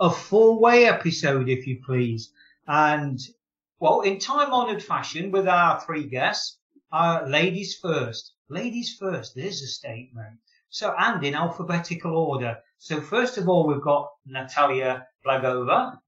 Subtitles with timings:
[0.00, 2.32] a four way episode, if you please.
[2.66, 3.18] And,
[3.80, 6.58] well, in time honoured fashion with our three guests,
[7.26, 8.32] ladies first.
[8.48, 10.38] Ladies first, there's a statement.
[10.68, 12.58] So, and in alphabetical order.
[12.78, 15.98] So, first of all, we've got Natalia Blagova,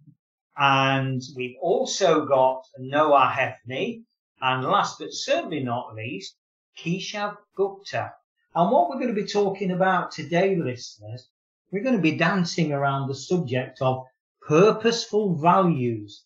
[0.56, 4.02] and we've also got Noah Hefney,
[4.40, 6.36] and last but certainly not least,
[6.78, 8.12] Keshav Gupta.
[8.54, 11.28] And what we're going to be talking about today, listeners,
[11.70, 14.04] we're going to be dancing around the subject of
[14.40, 16.24] purposeful values,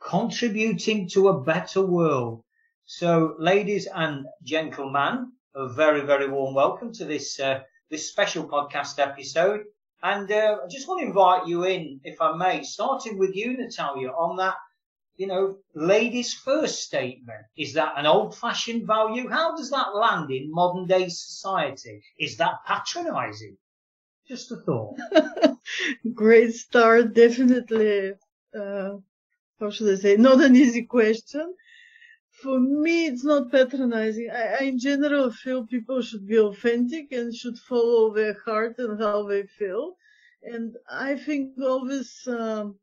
[0.00, 2.44] contributing to a better world.
[2.84, 9.00] So, ladies and gentlemen, a very, very warm welcome to this uh, this special podcast
[9.00, 9.64] episode.
[10.04, 13.56] And uh, I just want to invite you in, if I may, starting with you,
[13.56, 14.54] Natalia, on that,
[15.16, 17.42] you know, ladies first statement.
[17.56, 19.28] Is that an old fashioned value?
[19.28, 22.02] How does that land in modern day society?
[22.20, 23.56] Is that patronizing?
[24.28, 24.96] Just a thought.
[26.14, 28.12] Great start, definitely.
[28.54, 28.96] Uh,
[29.60, 30.16] how should I say?
[30.16, 31.54] Not an easy question.
[32.42, 34.30] For me, it's not patronizing.
[34.30, 39.00] I, I, in general, feel people should be authentic and should follow their heart and
[39.00, 39.96] how they feel.
[40.42, 42.78] And I think always um,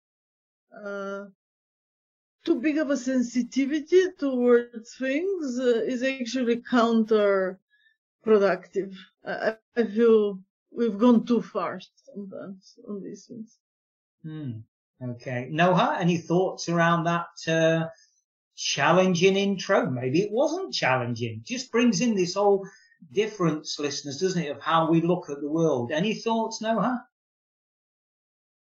[0.86, 1.26] uh,
[2.46, 7.58] too big of a sensitivity towards things uh, is actually counterproductive.
[9.26, 10.40] I, I feel
[10.76, 11.80] we've gone too far
[12.14, 13.58] sometimes on these things.
[14.24, 14.60] Hmm.
[15.04, 15.48] Okay.
[15.52, 17.88] Noah, any thoughts around that uh,
[18.56, 19.90] challenging intro?
[19.90, 21.42] Maybe it wasn't challenging.
[21.44, 22.66] Just brings in this whole
[23.12, 25.92] difference, listeners, doesn't it, of how we look at the world.
[25.92, 27.06] Any thoughts, Noah?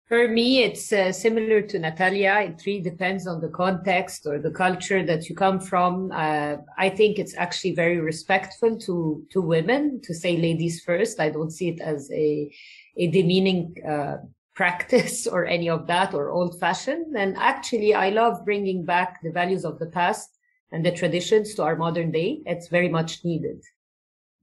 [0.08, 2.40] For me, it's uh, similar to Natalia.
[2.40, 6.14] It really depends on the context or the culture that you come from.
[6.14, 11.20] Uh, I think it's actually very respectful to to women to say ladies first.
[11.20, 12.50] I don't see it as a
[12.96, 14.18] a demeaning uh,
[14.56, 17.18] practice or any of that or old fashioned.
[17.18, 20.30] And actually, I love bringing back the values of the past
[20.72, 22.40] and the traditions to our modern day.
[22.46, 23.62] It's very much needed.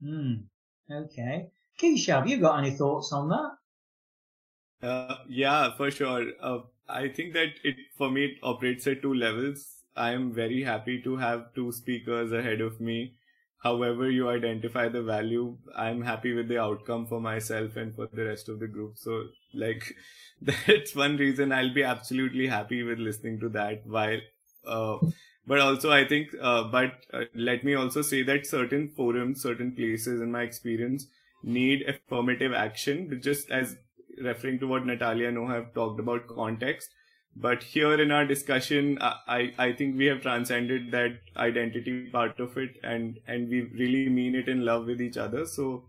[0.03, 0.35] Hmm.
[0.93, 1.49] Okay.
[1.81, 3.53] Keshav, have you got any thoughts on that?
[4.83, 6.27] Uh, yeah, for sure.
[6.41, 6.59] Uh,
[6.89, 9.81] I think that it for me it operates at two levels.
[9.97, 13.15] I am very happy to have two speakers ahead of me.
[13.63, 18.25] However, you identify the value, I'm happy with the outcome for myself and for the
[18.27, 18.99] rest of the group.
[18.99, 19.25] So,
[19.55, 19.95] like,
[20.43, 23.87] that's one reason I'll be absolutely happy with listening to that.
[23.87, 24.21] While,
[24.67, 24.99] uh,
[25.47, 29.73] but also I think, uh, but uh, let me also say that certain forums, certain
[29.73, 31.07] places in my experience
[31.43, 33.77] need affirmative action, just as
[34.23, 36.91] referring to what Natalia and Noah have talked about context.
[37.37, 42.57] But here in our discussion, I, I think we have transcended that identity part of
[42.57, 45.45] it and, and we really mean it in love with each other.
[45.45, 45.85] So,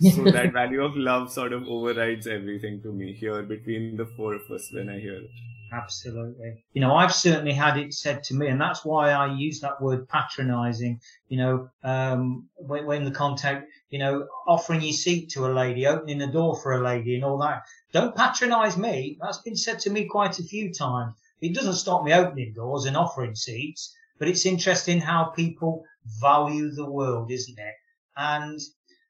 [0.00, 4.34] so that value of love sort of overrides everything to me here between the four
[4.34, 5.30] of us when I hear it.
[5.72, 6.64] Absolutely.
[6.72, 9.80] You know, I've certainly had it said to me, and that's why I use that
[9.80, 15.46] word patronizing, you know, um, when, when the contact, you know, offering your seat to
[15.46, 17.62] a lady, opening the door for a lady and all that.
[17.92, 19.18] Don't patronize me.
[19.20, 21.14] That's been said to me quite a few times.
[21.40, 25.84] It doesn't stop me opening doors and offering seats, but it's interesting how people
[26.20, 27.74] value the world, isn't it?
[28.16, 28.60] And,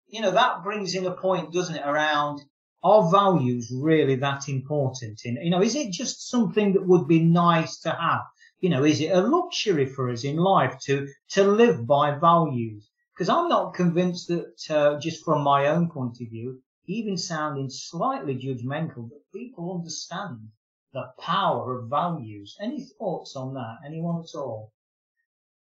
[0.09, 2.43] you know, that brings in a point, doesn't it, around
[2.85, 5.23] are values really that important?
[5.25, 8.21] In you know, is it just something that would be nice to have?
[8.61, 12.91] You know, is it a luxury for us in life to to live by values?
[13.15, 17.71] Because I'm not convinced that uh, just from my own point of view, even sounding
[17.71, 20.51] slightly judgmental, that people understand
[20.93, 22.55] the power of values.
[22.61, 23.79] Any thoughts on that?
[23.87, 24.73] Anyone at all?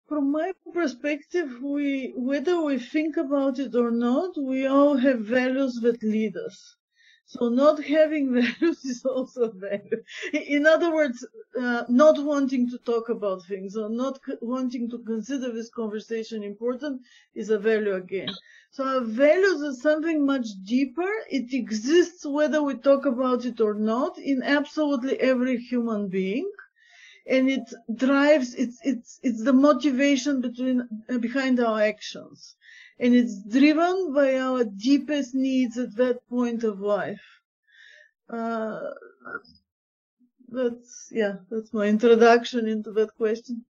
[0.07, 5.79] From my perspective, we, whether we think about it or not, we all have values
[5.81, 6.75] that lead us.
[7.25, 10.03] So not having values is also value.
[10.33, 11.25] In other words,
[11.59, 17.01] uh, not wanting to talk about things or not wanting to consider this conversation important
[17.35, 18.39] is a value again.
[18.71, 21.09] So values is something much deeper.
[21.29, 26.49] It exists whether we talk about it or not in absolutely every human being.
[27.25, 32.55] And it drives, it's, it's, it's the motivation between, uh, behind our actions
[32.99, 37.21] and it's driven by our deepest needs at that point of life.
[38.29, 38.79] Uh,
[40.49, 43.65] that's yeah, that's my introduction into that question.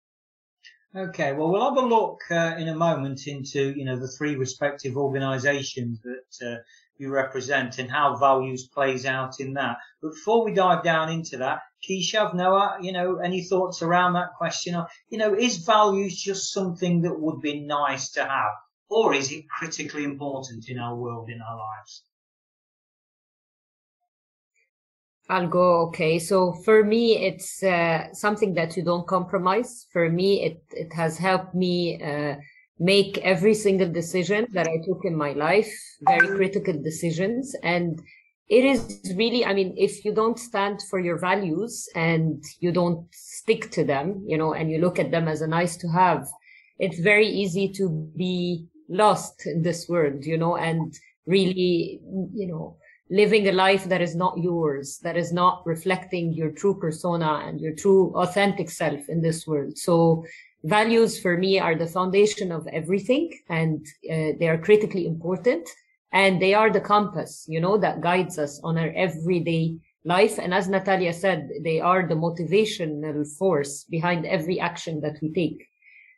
[0.96, 4.37] Okay, well, we'll have a look uh, in a moment into you know the three
[4.37, 6.56] respective organisations that uh,
[6.96, 9.76] you represent and how values plays out in that.
[10.03, 14.35] But before we dive down into that, Keshav, Noah, you know, any thoughts around that
[14.37, 14.77] question?
[15.09, 18.53] You know, is values just something that would be nice to have,
[18.88, 22.03] or is it critically important in our world, in our lives?
[25.31, 25.82] I'll go.
[25.88, 26.19] Okay.
[26.19, 29.87] So for me, it's uh, something that you don't compromise.
[29.93, 32.35] For me, it, it has helped me uh,
[32.81, 35.73] make every single decision that I took in my life,
[36.03, 37.55] very critical decisions.
[37.62, 38.03] And
[38.50, 43.06] it is really, I mean, if you don't stand for your values and you don't
[43.14, 46.26] stick to them, you know, and you look at them as a nice to have,
[46.81, 50.93] it's very easy to be lost in this world, you know, and
[51.26, 52.00] really,
[52.35, 52.76] you know,
[53.08, 57.61] living a life that is not yours, that is not reflecting your true persona and
[57.61, 59.79] your true authentic self in this world.
[59.79, 60.25] So
[60.64, 65.69] values for me are the foundation of everything and uh, they are critically important
[66.12, 70.38] and they are the compass, you know, that guides us on our everyday life.
[70.38, 75.66] And as Natalia said, they are the motivational force behind every action that we take.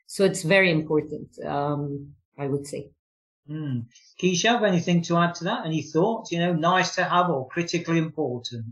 [0.07, 2.89] So it's very important, um, I would say.
[3.49, 3.85] Mm.
[4.43, 5.65] have anything to add to that?
[5.65, 6.31] Any thoughts?
[6.31, 8.65] You know, nice to have or critically important?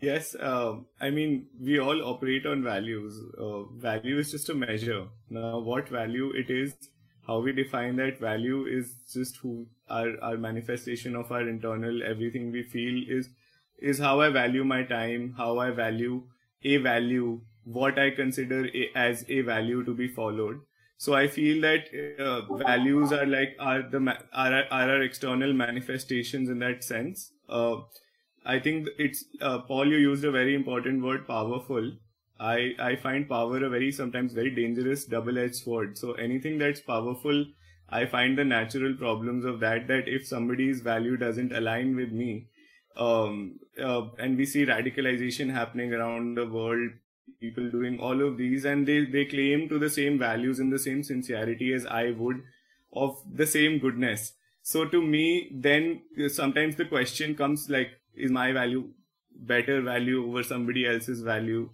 [0.00, 3.20] Yes, um, I mean, we all operate on values.
[3.38, 5.08] Uh, value is just a measure.
[5.28, 6.74] Now, what value it is,
[7.30, 12.50] how we define that value is just who our, our manifestation of our internal everything
[12.56, 13.28] we feel is
[13.90, 16.22] is how I value my time, how I value
[16.64, 20.60] a value, what I consider a, as a value to be followed.
[20.98, 21.86] So I feel that
[22.18, 24.00] uh, values are like are the
[24.32, 27.32] are, are our external manifestations in that sense.
[27.48, 27.76] Uh,
[28.44, 29.86] I think it's uh, Paul.
[29.86, 31.92] You used a very important word, powerful.
[32.40, 35.98] I I find power a very sometimes very dangerous double-edged sword.
[35.98, 37.44] So anything that's powerful,
[37.88, 39.86] I find the natural problems of that.
[39.88, 42.48] That if somebody's value doesn't align with me,
[42.96, 46.90] um, uh, and we see radicalization happening around the world
[47.40, 50.78] people doing all of these and they, they claim to the same values and the
[50.78, 52.42] same sincerity as I would
[52.92, 54.32] of the same goodness.
[54.62, 58.90] So to me, then sometimes the question comes like, is my value
[59.34, 61.70] better value over somebody else's value?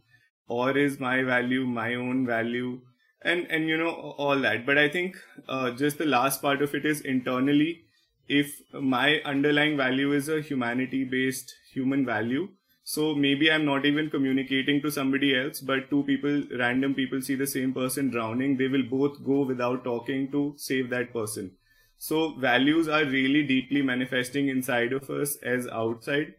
[0.49, 2.81] Or is my value my own value?
[3.23, 4.65] And, and you know, all that.
[4.65, 5.17] But I think,
[5.49, 7.83] uh, just the last part of it is internally,
[8.29, 12.49] if my underlying value is a humanity based human value,
[12.85, 17.35] so maybe I'm not even communicating to somebody else, but two people, random people see
[17.35, 18.57] the same person drowning.
[18.57, 21.51] They will both go without talking to save that person.
[21.99, 26.35] So values are really deeply manifesting inside of us as outside,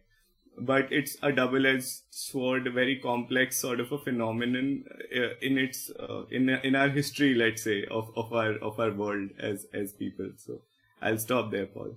[0.60, 4.84] but it's a double-edged sword, very complex sort of a phenomenon
[5.16, 8.92] uh, in its uh, in in our history, let's say, of of our of our
[8.92, 10.30] world as as people.
[10.36, 10.60] So
[11.02, 11.96] I'll stop there, Paul.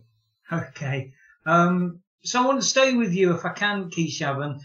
[0.52, 1.14] Okay.
[1.46, 4.62] Um, so I want to stay with you, if I can, Keshav, and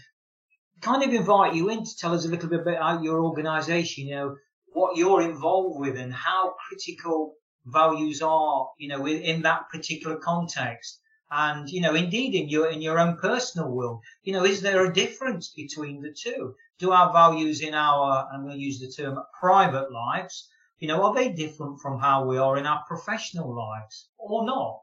[0.81, 4.07] kind of invite you in to tell us a little bit about your organisation.
[4.07, 4.35] You know
[4.73, 7.33] what you're involved with and how critical
[7.65, 8.69] values are.
[8.77, 10.99] You know, in that particular context,
[11.29, 14.01] and you know, indeed, in your in your own personal world.
[14.23, 16.55] You know, is there a difference between the two?
[16.79, 20.47] Do our values in our, I'm going to use the term, private lives,
[20.79, 24.81] you know, are they different from how we are in our professional lives or not?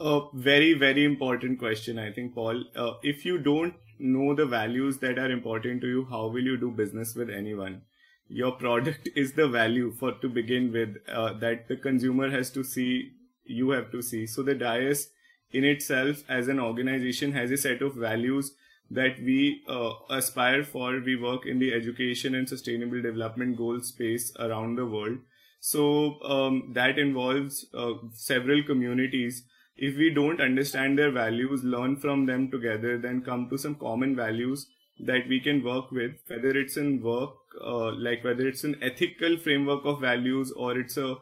[0.00, 2.62] A very, very important question, I think, Paul.
[2.76, 6.56] Uh, if you don't know the values that are important to you, how will you
[6.56, 7.82] do business with anyone?
[8.28, 12.62] Your product is the value for to begin with uh, that the consumer has to
[12.62, 13.10] see,
[13.44, 14.26] you have to see.
[14.28, 15.08] So the Dias
[15.52, 18.52] in itself as an organization has a set of values
[18.90, 21.00] that we uh, aspire for.
[21.00, 25.18] We work in the education and sustainable development goal space around the world.
[25.60, 29.44] So um, that involves uh, several communities
[29.78, 34.16] if we don't understand their values, learn from them together, then come to some common
[34.16, 34.66] values
[34.98, 37.30] that we can work with, whether it's in work,
[37.64, 41.14] uh, like whether it's an ethical framework of values or it's a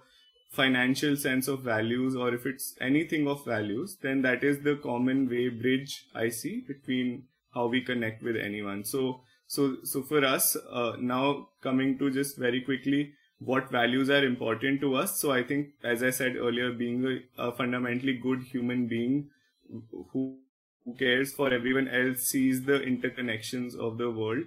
[0.50, 5.28] financial sense of values or if it's anything of values, then that is the common
[5.28, 7.24] way bridge I see between
[7.54, 8.84] how we connect with anyone.
[8.84, 14.24] So, so, so for us, uh, now coming to just very quickly, what values are
[14.24, 15.20] important to us.
[15.20, 19.28] So I think, as I said earlier, being a, a fundamentally good human being
[20.12, 20.38] who,
[20.84, 24.44] who cares for everyone else, sees the interconnections of the world.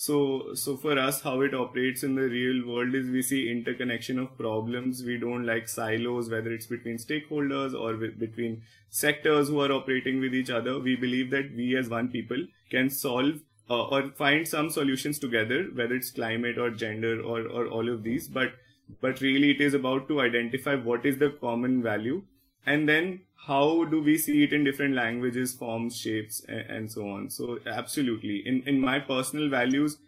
[0.00, 4.20] So, so for us, how it operates in the real world is we see interconnection
[4.20, 5.02] of problems.
[5.02, 10.36] We don't like silos, whether it's between stakeholders or between sectors who are operating with
[10.36, 10.78] each other.
[10.78, 15.64] We believe that we as one people can solve uh, or find some solutions together,
[15.74, 18.28] whether it's climate or gender or, or all of these.
[18.28, 18.52] But
[19.00, 22.22] but really, it is about to identify what is the common value,
[22.64, 27.08] and then how do we see it in different languages, forms, shapes, and, and so
[27.08, 27.30] on.
[27.30, 29.98] So absolutely, in in my personal values,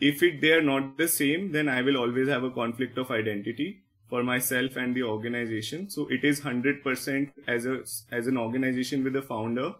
[0.00, 3.10] if it they are not the same, then I will always have a conflict of
[3.10, 5.88] identity for myself and the organization.
[5.88, 7.78] So it is 100% as a
[8.10, 9.74] as an organization with a founder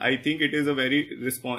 [0.00, 1.08] I think it is a very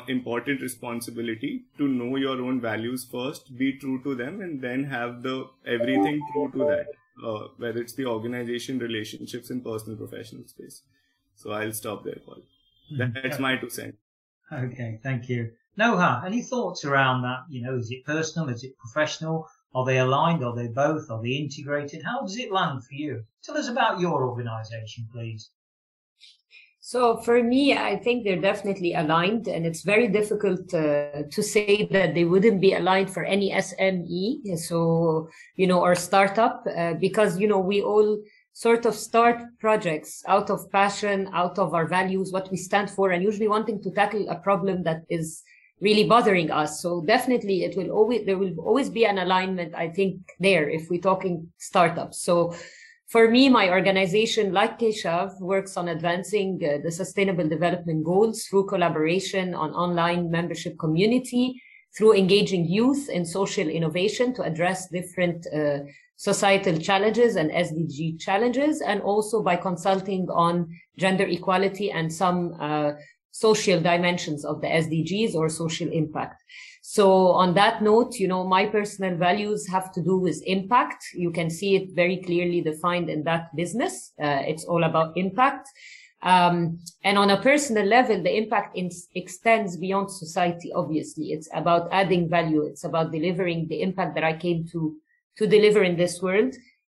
[0.08, 5.24] important responsibility to know your own values first, be true to them, and then have
[5.24, 6.88] the everything true to that,
[7.24, 10.82] uh, whether it's the organization, relationships, and personal professional space.
[11.36, 12.42] So I'll stop there, Paul.
[12.90, 13.12] Hmm.
[13.14, 13.98] That's my two cents.
[14.52, 15.52] Okay, thank you.
[15.78, 17.40] Noha, any thoughts around that?
[17.50, 18.50] You know, is it personal?
[18.50, 19.48] Is it professional?
[19.74, 20.44] Are they aligned?
[20.44, 21.10] Are they both?
[21.10, 22.04] Are they integrated?
[22.04, 23.26] How does it land for you?
[23.44, 25.50] Tell us about your organization, please.
[26.88, 31.88] So for me, I think they're definitely aligned, and it's very difficult uh, to say
[31.90, 37.40] that they wouldn't be aligned for any SME, so you know, or startup, uh, because
[37.40, 38.22] you know we all
[38.54, 43.10] sort of start projects out of passion, out of our values, what we stand for,
[43.10, 45.42] and usually wanting to tackle a problem that is
[45.82, 46.84] really bothering us.
[46.84, 49.74] So definitely, it will always there will always be an alignment.
[49.74, 52.22] I think there if we're talking startups.
[52.22, 52.54] So
[53.08, 58.66] for me, my organization, like Keshav, works on advancing uh, the sustainable development goals through
[58.66, 61.62] collaboration on online membership community,
[61.96, 65.80] through engaging youth in social innovation to address different uh,
[66.16, 72.94] societal challenges and SDG challenges, and also by consulting on gender equality and some uh,
[73.30, 76.42] social dimensions of the SDGs or social impact.
[76.88, 81.04] So on that note, you know, my personal values have to do with impact.
[81.16, 84.14] You can see it very clearly defined in that business.
[84.22, 85.68] Uh, it's all about impact.
[86.22, 90.72] Um, and on a personal level, the impact in, extends beyond society.
[90.74, 92.62] Obviously, it's about adding value.
[92.62, 94.96] It's about delivering the impact that I came to
[95.38, 96.54] to deliver in this world.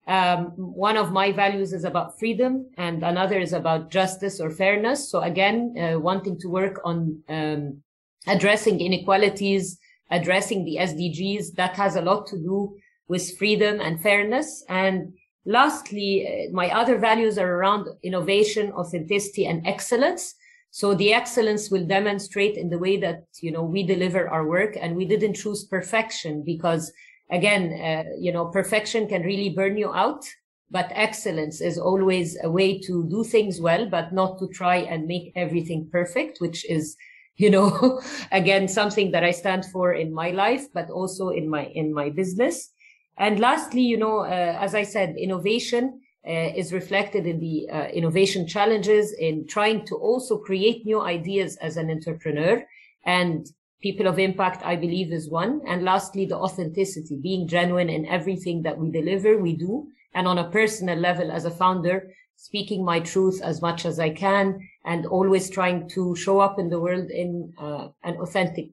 [0.07, 5.11] Um, one of my values is about freedom, and another is about justice or fairness.
[5.11, 7.83] So again, uh, wanting to work on um,
[8.27, 9.79] addressing inequalities,
[10.11, 11.55] addressing the SDGs.
[11.55, 12.77] That has a lot to do
[13.09, 14.65] with freedom and fairness.
[14.69, 20.35] And lastly, uh, my other values are around innovation, authenticity, and excellence.
[20.71, 24.77] So the excellence will demonstrate in the way that, you know, we deliver our work
[24.79, 26.93] and we didn't choose perfection because
[27.31, 30.25] again, uh, you know, perfection can really burn you out,
[30.71, 35.07] but excellence is always a way to do things well, but not to try and
[35.07, 36.97] make everything perfect, which is
[37.43, 38.03] you know
[38.33, 42.11] again something that i stand for in my life but also in my in my
[42.11, 42.71] business.
[43.17, 47.87] And lastly you know uh, as i said innovation uh, is reflected in the uh,
[47.89, 52.65] innovation challenges in trying to also create new ideas as an entrepreneur.
[53.07, 53.47] And
[53.81, 55.61] people of impact i believe is one.
[55.67, 59.87] And lastly the authenticity being genuine in everything that we deliver we do.
[60.15, 64.09] And on a personal level as a founder speaking my truth as much as i
[64.09, 68.71] can and always trying to show up in the world in uh, an authentic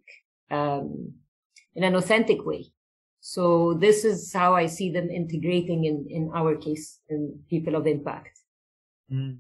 [0.52, 1.12] um,
[1.74, 2.64] in an authentic way
[3.22, 7.88] so this is how i see them integrating in in our case in people of
[7.88, 8.40] impact
[9.12, 9.36] mm.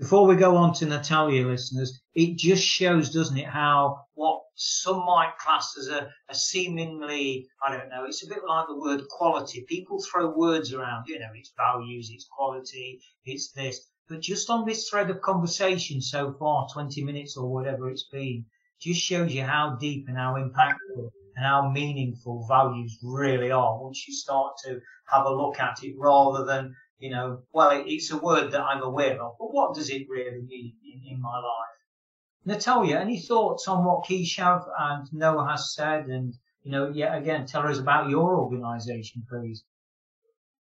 [0.00, 5.04] Before we go on to natalia listeners it just shows doesn't it how what some
[5.06, 9.06] might class as a, a seemingly i don't know it's a bit like the word
[9.08, 9.64] quality.
[9.68, 13.90] People throw words around you know it's values it's quality it's this.
[14.08, 18.44] But just on this thread of conversation so far, 20 minutes or whatever it's been,
[18.80, 24.08] just shows you how deep and how impactful and how meaningful values really are once
[24.08, 28.10] you start to have a look at it rather than, you know, well, it, it's
[28.10, 31.36] a word that I'm aware of, but what does it really mean in, in my
[31.36, 31.78] life?
[32.44, 36.06] Natalia, any thoughts on what Keshav and Noah has said?
[36.06, 39.64] And, you know, yet again, tell us about your organization, please.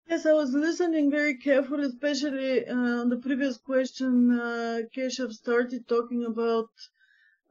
[0.09, 4.39] Yes, I was listening very carefully, especially uh, on the previous question.
[4.39, 6.69] Uh, Keshav started talking about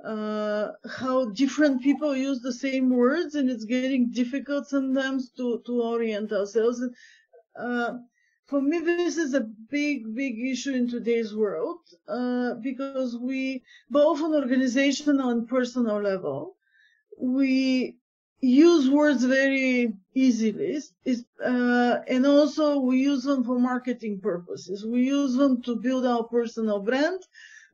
[0.04, 0.68] uh,
[1.00, 6.32] how different people use the same words, and it's getting difficult sometimes to to orient
[6.32, 6.82] ourselves.
[7.56, 7.94] Uh,
[8.46, 14.22] for me, this is a big, big issue in today's world uh, because we, both
[14.22, 16.56] on organizational and personal level,
[17.18, 17.96] we
[18.42, 20.82] use words very easily.
[21.44, 24.86] Uh, and also we use them for marketing purposes.
[24.86, 27.22] We use them to build our personal brand.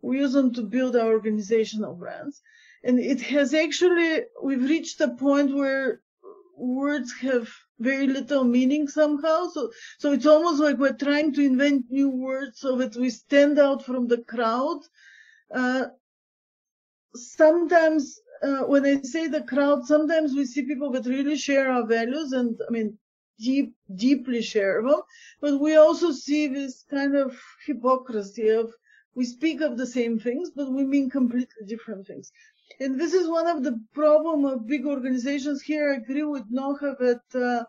[0.01, 2.41] We use them to build our organizational brands.
[2.83, 6.01] And it has actually we've reached a point where
[6.59, 7.49] words have
[7.79, 12.59] very little meaning somehow so so it's almost like we're trying to invent new words
[12.59, 14.79] so that we stand out from the crowd
[15.53, 15.85] uh,
[17.15, 21.85] sometimes uh, when I say the crowd, sometimes we see people that really share our
[21.85, 22.97] values, and I mean,
[23.39, 25.01] deep, deeply share them.
[25.41, 28.73] But we also see this kind of hypocrisy of
[29.15, 32.31] we speak of the same things, but we mean completely different things.
[32.79, 35.91] And this is one of the problem of big organizations here.
[35.91, 37.63] I agree with Noha that uh,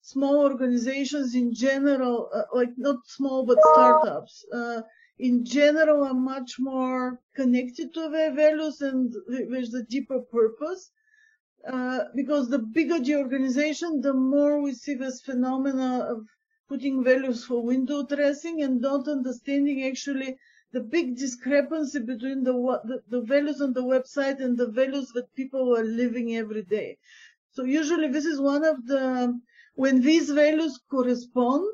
[0.00, 4.82] small organizations in general, uh, like not small but startups, uh,
[5.18, 10.90] in general are much more connected to their values and there's a deeper purpose.
[11.66, 16.24] Uh, because the bigger the organization, the more we see this phenomena of
[16.68, 20.36] putting values for window dressing and not understanding actually
[20.72, 22.52] the big discrepancy between the,
[22.84, 26.98] the, the values on the website and the values that people are living every day.
[27.52, 29.38] So usually this is one of the
[29.76, 31.70] when these values correspond,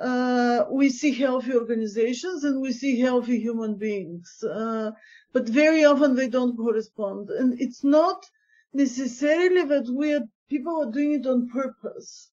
[0.00, 4.42] uh, we see healthy organizations and we see healthy human beings.
[4.42, 4.92] Uh,
[5.32, 7.30] but very often they don't correspond.
[7.30, 8.24] And it's not
[8.72, 12.30] necessarily that we are, people are doing it on purpose.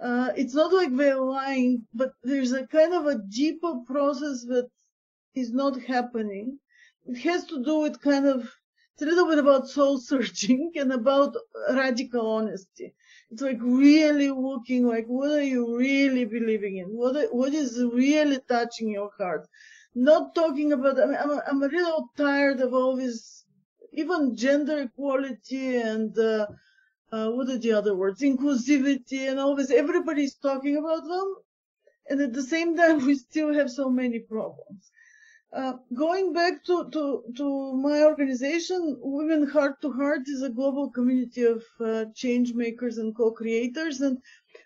[0.00, 4.68] Uh, it's not like they're lying, but there's a kind of a deeper process that
[5.34, 6.58] is not happening.
[7.06, 8.50] It has to do with kind of,
[8.94, 11.34] it's a little bit about soul searching and about
[11.70, 12.94] radical honesty.
[13.30, 16.86] It's like really looking like what are you really believing in?
[16.86, 19.48] What are, what is really touching your heart?
[19.94, 21.00] Not talking about.
[21.00, 23.44] I mean, I'm I'm a little tired of all this,
[23.92, 26.46] even gender equality and uh,
[27.12, 28.20] uh, what are the other words?
[28.20, 29.70] Inclusivity and all this.
[29.70, 31.34] Everybody's talking about them,
[32.08, 34.90] and at the same time, we still have so many problems.
[35.54, 40.90] Uh, going back to, to, to my organization, Women Heart to Heart is a global
[40.90, 44.00] community of uh, change makers and co-creators.
[44.00, 44.18] And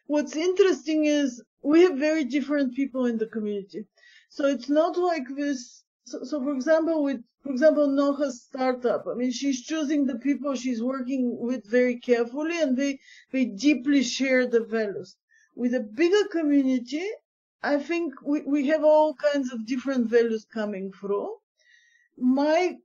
[0.07, 3.85] what's interesting is we have very different people in the community.
[4.31, 5.85] So it's not like this.
[6.07, 10.55] So, so for example, with, for example, Noha's startup, I mean, she's choosing the people
[10.55, 12.99] she's working with very carefully and they,
[13.31, 15.17] they deeply share the values.
[15.55, 17.05] With a bigger community,
[17.63, 21.35] I think we, we have all kinds of different values coming through.
[22.17, 22.77] My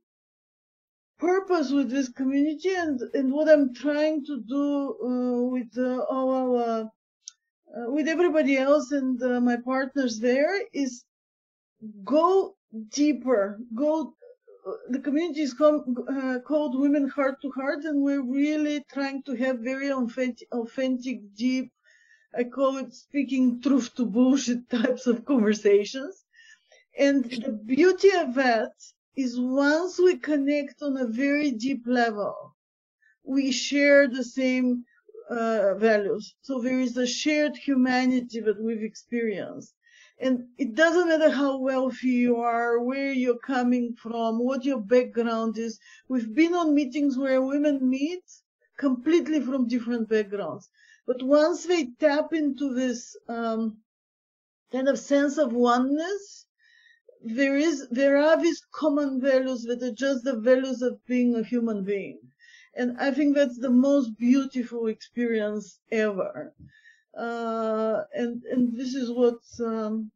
[1.18, 6.30] purpose with this community and, and what I'm trying to do uh, with uh, all
[6.32, 11.04] our, uh, with everybody else and uh, my partners there is
[12.04, 12.56] go
[12.90, 14.14] deeper, go,
[14.90, 19.58] the community is uh, called Women Heart to Heart and we're really trying to have
[19.60, 21.70] very authentic, authentic deep
[22.36, 26.24] I call it speaking truth to bullshit types of conversations.
[26.98, 28.72] And the beauty of that
[29.16, 32.56] is once we connect on a very deep level,
[33.24, 34.84] we share the same
[35.30, 36.34] uh, values.
[36.42, 39.74] So there is a shared humanity that we've experienced.
[40.20, 45.58] And it doesn't matter how wealthy you are, where you're coming from, what your background
[45.58, 45.78] is.
[46.08, 48.22] We've been on meetings where women meet
[48.76, 50.68] completely from different backgrounds.
[51.06, 53.78] But once they tap into this um,
[54.72, 56.46] kind of sense of oneness,
[57.24, 61.42] there is there are these common values that are just the values of being a
[61.42, 62.18] human being,
[62.74, 66.52] and I think that's the most beautiful experience ever.
[67.16, 70.10] Uh, and and this is what um,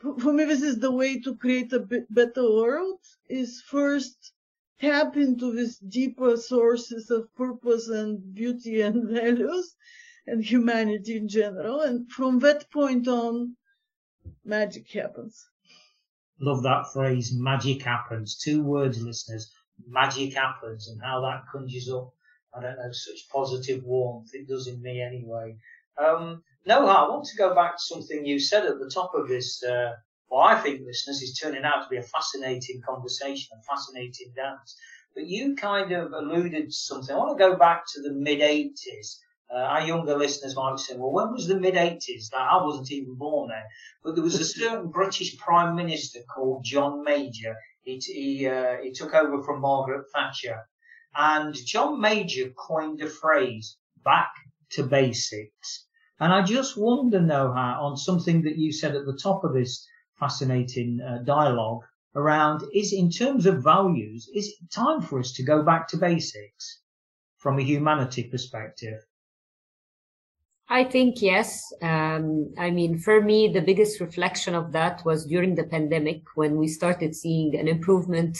[0.00, 4.32] for me this is the way to create a better world is first
[4.80, 9.74] tap into these deeper sources of purpose and beauty and values
[10.26, 11.80] and humanity in general.
[11.80, 13.56] And from that point on,
[14.44, 15.46] magic happens.
[16.40, 18.38] Love that phrase, magic happens.
[18.38, 19.52] Two words, listeners,
[19.86, 22.12] magic happens, and how that conjures up,
[22.54, 24.30] I don't know, such positive warmth.
[24.32, 25.56] It does in me anyway.
[25.98, 29.28] Um, Noha, I want to go back to something you said at the top of
[29.28, 29.92] this uh,
[30.30, 34.76] well, I think listeners is turning out to be a fascinating conversation, a fascinating dance.
[35.12, 37.14] But you kind of alluded to something.
[37.14, 39.18] I want to go back to the mid 80s.
[39.52, 42.32] Uh, our younger listeners might say, well, when was the mid 80s?
[42.32, 43.64] I wasn't even born then.
[44.04, 47.56] But there was a certain British Prime Minister called John Major.
[47.82, 50.60] He, he, uh, he took over from Margaret Thatcher.
[51.16, 54.30] And John Major coined a phrase, back
[54.70, 55.86] to basics.
[56.20, 59.84] And I just wonder, Noha, on something that you said at the top of this
[60.20, 61.82] fascinating uh, dialogue
[62.14, 65.96] around is in terms of values, is it time for us to go back to
[65.96, 66.82] basics
[67.38, 68.98] from a humanity perspective?
[70.68, 71.64] I think yes.
[71.82, 76.56] Um, I mean, for me, the biggest reflection of that was during the pandemic when
[76.56, 78.38] we started seeing an improvement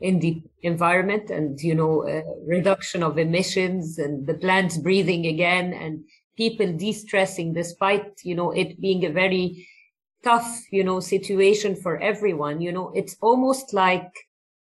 [0.00, 2.04] in the environment and, you know,
[2.46, 6.04] reduction of emissions and the plants breathing again and
[6.36, 9.66] people de-stressing despite, you know, it being a very
[10.22, 12.60] tough, you know, situation for everyone.
[12.60, 14.10] You know, it's almost like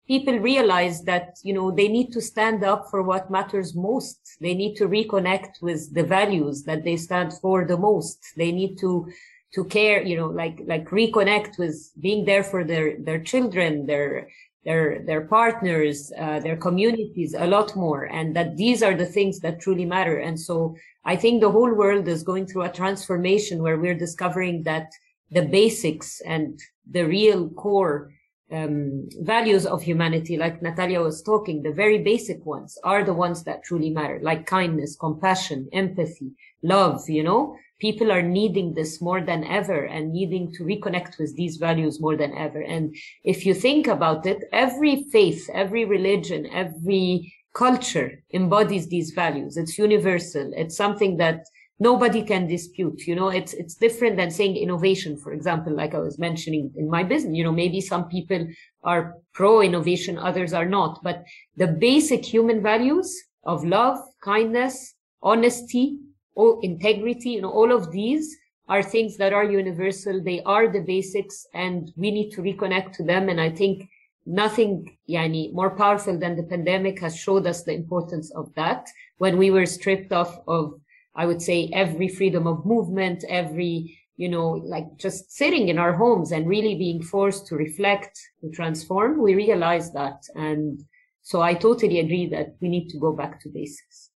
[0.08, 4.54] people realize that you know they need to stand up for what matters most they
[4.54, 9.06] need to reconnect with the values that they stand for the most they need to
[9.54, 14.26] to care you know like like reconnect with being there for their their children their
[14.64, 19.38] their their partners uh, their communities a lot more and that these are the things
[19.40, 23.62] that truly matter and so i think the whole world is going through a transformation
[23.62, 24.90] where we're discovering that
[25.30, 26.58] the basics and
[26.90, 28.12] the real core
[28.50, 33.44] um, values of humanity, like Natalia was talking, the very basic ones are the ones
[33.44, 39.20] that truly matter, like kindness, compassion, empathy, love, you know, people are needing this more
[39.20, 42.62] than ever and needing to reconnect with these values more than ever.
[42.62, 49.56] And if you think about it, every faith, every religion, every culture embodies these values.
[49.56, 50.52] It's universal.
[50.56, 51.44] It's something that
[51.80, 55.98] nobody can dispute you know it's it's different than saying innovation for example like i
[55.98, 58.46] was mentioning in my business you know maybe some people
[58.84, 61.24] are pro innovation others are not but
[61.56, 65.98] the basic human values of love kindness honesty
[66.34, 68.36] or integrity you know all of these
[68.68, 70.22] are things that are universal.
[70.22, 73.28] They are the basics and we need to reconnect to them.
[73.28, 73.88] And i think
[74.26, 78.86] nothing yani, more powerful than the pandemic has showed us the importance of that.
[79.16, 80.78] When we were stripped off of
[81.18, 85.92] I would say every freedom of movement, every, you know, like just sitting in our
[85.92, 90.22] homes and really being forced to reflect, to transform, we realize that.
[90.36, 90.80] And
[91.22, 94.10] so I totally agree that we need to go back to basics.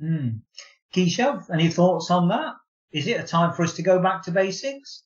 [0.00, 0.40] Mm.
[0.94, 2.52] Keshav, any thoughts on that?
[2.92, 5.04] Is it a time for us to go back to basics?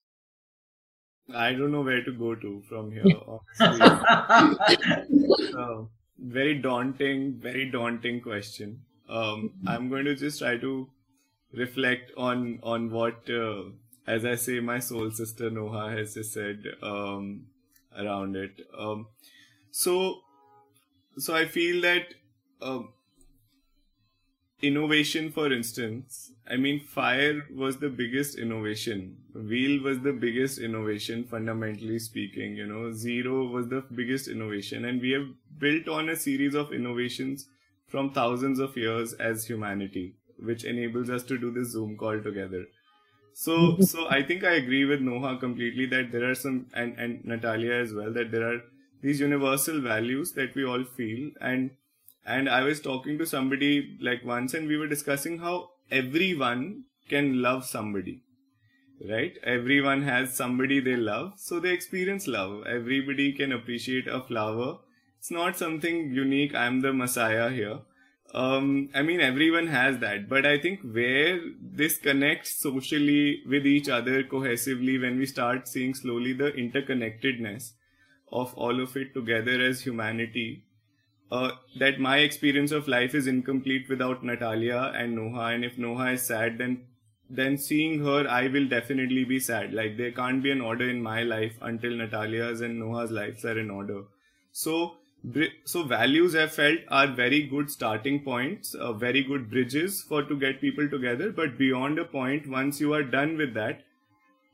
[1.33, 3.05] I don't know where to go to from here.
[5.53, 8.81] so, very daunting, very daunting question.
[9.09, 10.89] Um, I'm going to just try to
[11.53, 13.65] reflect on on what, uh,
[14.07, 17.47] as I say, my soul sister Noha has just said um,
[17.97, 18.61] around it.
[18.77, 19.07] Um,
[19.71, 20.21] so,
[21.19, 22.15] so I feel that
[22.63, 22.93] um,
[24.63, 29.17] innovation, for instance, I mean, fire was the biggest innovation.
[29.35, 32.57] Wheel was the biggest innovation, fundamentally speaking.
[32.57, 35.27] You know, zero was the biggest innovation, and we have
[35.59, 37.49] built on a series of innovations
[37.87, 42.67] from thousands of years as humanity which enables us to do this Zoom call together.
[43.35, 47.25] So, so I think I agree with Noha completely that there are some, and, and
[47.25, 48.61] Natalia as well, that there are
[49.03, 51.31] these universal values that we all feel.
[51.41, 51.71] And,
[52.25, 57.41] and I was talking to somebody like once and we were discussing how everyone can
[57.43, 58.23] love somebody
[59.09, 59.37] right?
[59.43, 62.67] Everyone has somebody they love, so they experience love.
[62.67, 64.79] Everybody can appreciate a flower.
[65.19, 66.55] It's not something unique.
[66.55, 67.81] I'm the messiah here
[68.35, 73.89] um, I mean, everyone has that, but I think where this connects socially with each
[73.89, 77.73] other cohesively, when we start seeing slowly the interconnectedness
[78.31, 80.65] of all of it together as humanity,
[81.31, 86.15] uh, that my experience of life is incomplete without Natalia and Noha, and if Noha
[86.15, 86.85] is sad, then
[87.29, 89.75] then seeing her, I will definitely be sad.
[89.75, 93.59] Like there can't be an order in my life until Natalia's and Noha's lives are
[93.59, 94.05] in order.
[94.53, 94.99] So
[95.65, 100.37] so values i felt are very good starting points uh, very good bridges for to
[100.37, 101.33] get people together.
[101.33, 103.83] But beyond a point once you are done with that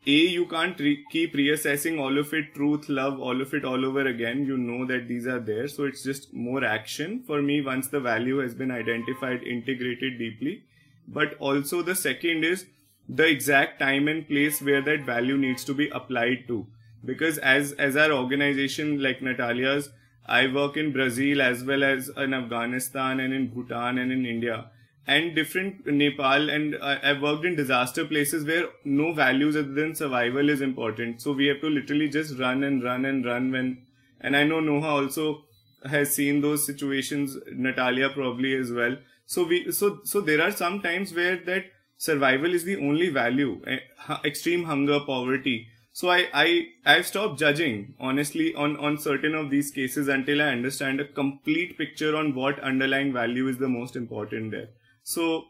[0.07, 3.85] a you can't re- keep reassessing all of it truth love all of it all
[3.85, 4.45] over again.
[4.47, 5.69] You know that these are there.
[5.69, 10.65] So it's just more action for me once the value has been identified integrated deeply.
[11.07, 12.67] But also the second is
[13.09, 16.67] the exact time and place where that value needs to be applied to.
[17.05, 19.91] Because as as our organization like natalia's
[20.27, 24.71] I work in Brazil as well as in Afghanistan and in Bhutan and in India
[25.07, 29.95] and different Nepal and uh, I've worked in disaster places where no values other than
[29.95, 31.21] survival is important.
[31.21, 33.87] So we have to literally just run and run and run when,
[34.21, 35.45] and I know Noha also
[35.85, 38.97] has seen those situations, Natalia probably as well.
[39.27, 41.65] So we, so, so there are some times where that
[41.97, 43.79] survival is the only value, eh,
[44.25, 49.71] extreme hunger, poverty so I, I I've stopped judging honestly on on certain of these
[49.71, 54.53] cases until I understand a complete picture on what underlying value is the most important
[54.53, 54.69] there.
[55.03, 55.45] So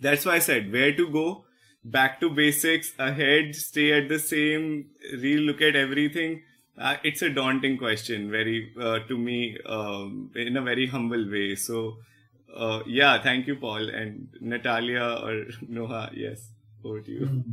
[0.00, 1.44] that's why I said where to go,
[1.84, 6.42] back to basics, ahead, stay at the same, relook at everything.
[6.78, 11.54] Uh, it's a daunting question, very uh, to me, um, in a very humble way.
[11.54, 11.98] So,
[12.54, 16.10] uh, yeah, thank you, Paul and Natalia or Noha.
[16.14, 16.48] Yes,
[16.84, 17.44] over to you.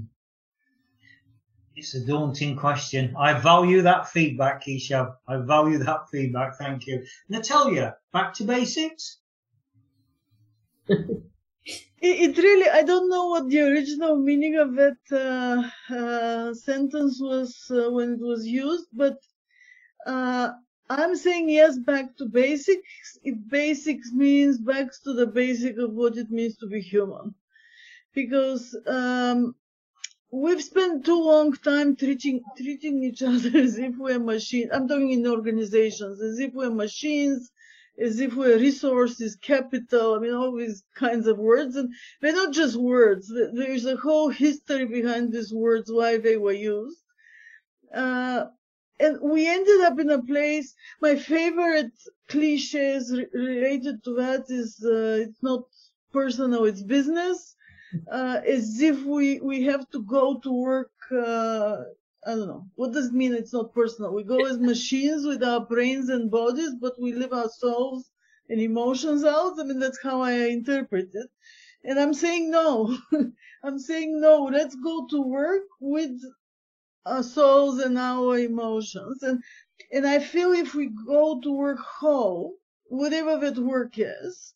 [1.79, 3.15] It's a daunting question.
[3.17, 5.15] I value that feedback, Keshav.
[5.29, 6.57] I value that feedback.
[6.57, 7.05] Thank you.
[7.29, 9.19] Natalia, back to basics.
[10.89, 11.21] it,
[12.01, 17.71] it, really, I don't know what the original meaning of that uh, uh, sentence was
[17.71, 19.17] uh, when it was used, but
[20.05, 20.49] uh,
[20.89, 23.17] I'm saying yes back to basics.
[23.23, 27.33] If basics means back to the basic of what it means to be human,
[28.13, 29.55] because um,
[30.31, 34.69] we've spent too long time treating treating each other as if we're machines.
[34.73, 37.51] I'm talking in organizations as if we're machines,
[37.99, 40.15] as if we're resources, capital.
[40.15, 43.31] I mean, all these kinds of words, and they're not just words.
[43.53, 47.01] There's a whole history behind these words, why they were used.
[47.93, 48.45] Uh,
[48.99, 50.75] and we ended up in a place.
[51.01, 51.93] My favorite
[52.27, 55.63] cliches re- related to that is uh, it's not
[56.11, 57.55] personal, it's business.
[58.11, 60.91] Uh, as if we we have to go to work.
[61.11, 61.77] Uh,
[62.25, 62.65] I don't know.
[62.75, 63.33] What does it mean?
[63.33, 64.13] It's not personal.
[64.13, 68.11] We go as machines with our brains and bodies, but we live our souls
[68.49, 69.59] and emotions out.
[69.59, 71.29] I mean, that's how I interpret it.
[71.83, 72.97] And I'm saying no.
[73.63, 74.43] I'm saying no.
[74.43, 76.19] Let's go to work with
[77.05, 79.23] our souls and our emotions.
[79.23, 79.41] And,
[79.91, 84.53] and I feel if we go to work whole, whatever that work is,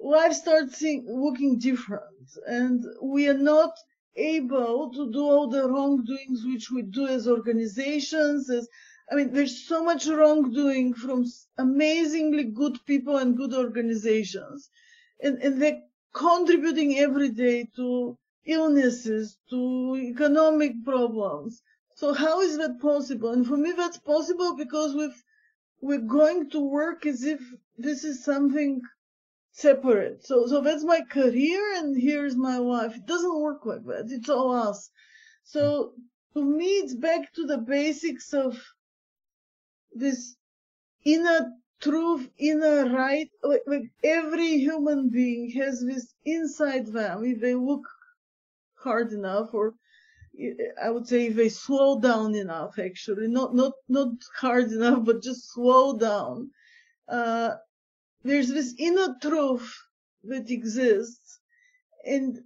[0.00, 2.02] life starts looking different.
[2.46, 3.72] And we are not
[4.16, 8.68] able to do all the wrongdoings which we do as organizations, as
[9.10, 11.24] I mean, there's so much wrongdoing from
[11.56, 14.68] amazingly good people and good organizations.
[15.22, 15.80] And, and they're
[16.14, 21.62] contributing every day to illnesses, to economic problems.
[21.96, 23.30] So how is that possible?
[23.30, 25.22] And for me, that's possible because we've,
[25.80, 27.40] we're going to work as if
[27.78, 28.80] this is something
[29.58, 30.24] separate.
[30.24, 32.94] So, so that's my career and here's my wife.
[32.94, 34.06] It doesn't work like that.
[34.08, 34.90] It's all us.
[35.44, 35.92] So
[36.34, 38.56] to me, it's back to the basics of
[39.92, 40.36] this
[41.04, 43.28] inner truth, inner right.
[43.42, 47.86] Like, like every human being has this inside them if they look
[48.76, 49.74] hard enough or
[50.80, 55.20] I would say if they slow down enough, actually, not, not, not hard enough, but
[55.20, 56.50] just slow down.
[57.08, 57.56] Uh,
[58.28, 59.68] there's this inner truth
[60.24, 61.40] that exists
[62.04, 62.38] and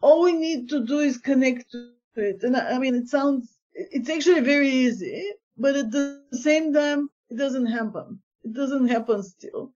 [0.00, 2.42] all we need to do is connect to it.
[2.42, 5.24] And I, I mean, it sounds, it's actually very easy,
[5.56, 8.20] but at the same time, it doesn't happen.
[8.44, 9.72] It doesn't happen still.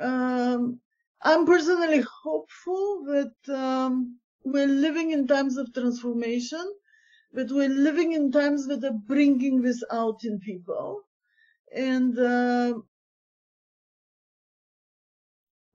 [0.00, 0.80] Um,
[1.22, 6.64] I'm personally hopeful that um, we're living in times of transformation,
[7.32, 11.02] but we're living in times that are bringing this out in people.
[11.74, 12.74] And uh,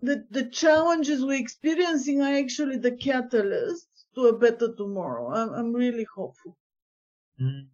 [0.05, 5.33] the, the challenges we're experiencing are actually the catalyst to a better tomorrow.
[5.33, 6.57] I'm, I'm really hopeful.
[7.41, 7.67] Mm,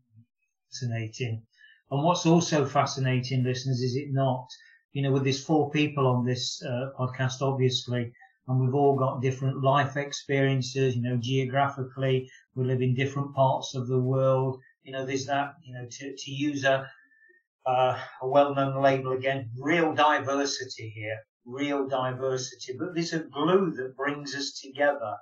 [0.69, 1.43] fascinating.
[1.89, 4.47] And what's also fascinating, listeners, is it not?
[4.93, 8.11] You know, with these four people on this uh, podcast, obviously,
[8.47, 13.75] and we've all got different life experiences, you know, geographically, we live in different parts
[13.75, 14.59] of the world.
[14.83, 16.89] You know, there's that, you know, to, to use a,
[17.65, 23.95] uh, a well-known label again, real diversity here real diversity, but there's a glue that
[23.95, 25.17] brings us together.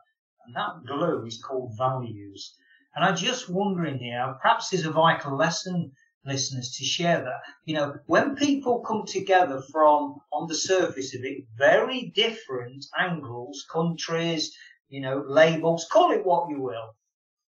[0.45, 2.55] And that glue is called values.
[2.95, 5.91] And I'm just wondering here, perhaps there's a vital lesson,
[6.25, 7.41] listeners, to share that.
[7.65, 13.65] You know, when people come together from, on the surface of it, very different angles,
[13.71, 14.51] countries,
[14.89, 16.95] you know, labels, call it what you will.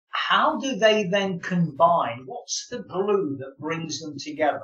[0.10, 2.24] How do they then combine?
[2.26, 4.62] What's the glue that brings them together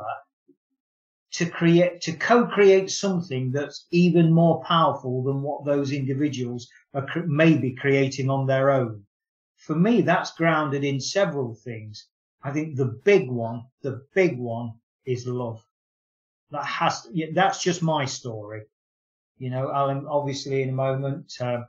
[1.39, 7.71] to create, to co-create something that's even more powerful than what those individuals are maybe
[7.71, 9.05] creating on their own.
[9.55, 12.07] For me, that's grounded in several things.
[12.43, 14.73] I think the big one, the big one
[15.05, 15.63] is love.
[16.51, 18.63] That has, that's just my story.
[19.37, 21.61] You know, Alan, obviously in a moment, uh,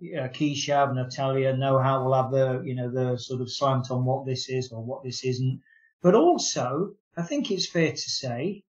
[0.00, 4.24] Keshav, Natalia know how we'll have the, you know, the sort of slant on what
[4.24, 5.60] this is or what this isn't.
[6.00, 8.62] But also, I think it's fair to say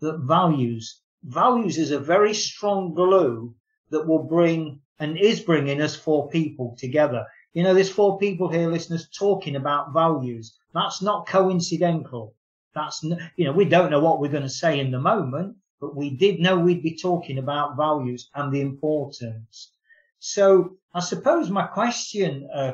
[0.00, 3.54] that values, values is a very strong glue
[3.90, 7.26] that will bring and is bringing us four people together.
[7.52, 10.56] You know, there's four people here, listeners, talking about values.
[10.72, 12.34] That's not coincidental.
[12.74, 15.94] That's, you know, we don't know what we're going to say in the moment, but
[15.94, 19.72] we did know we'd be talking about values and the importance.
[20.18, 22.72] So I suppose my question, uh,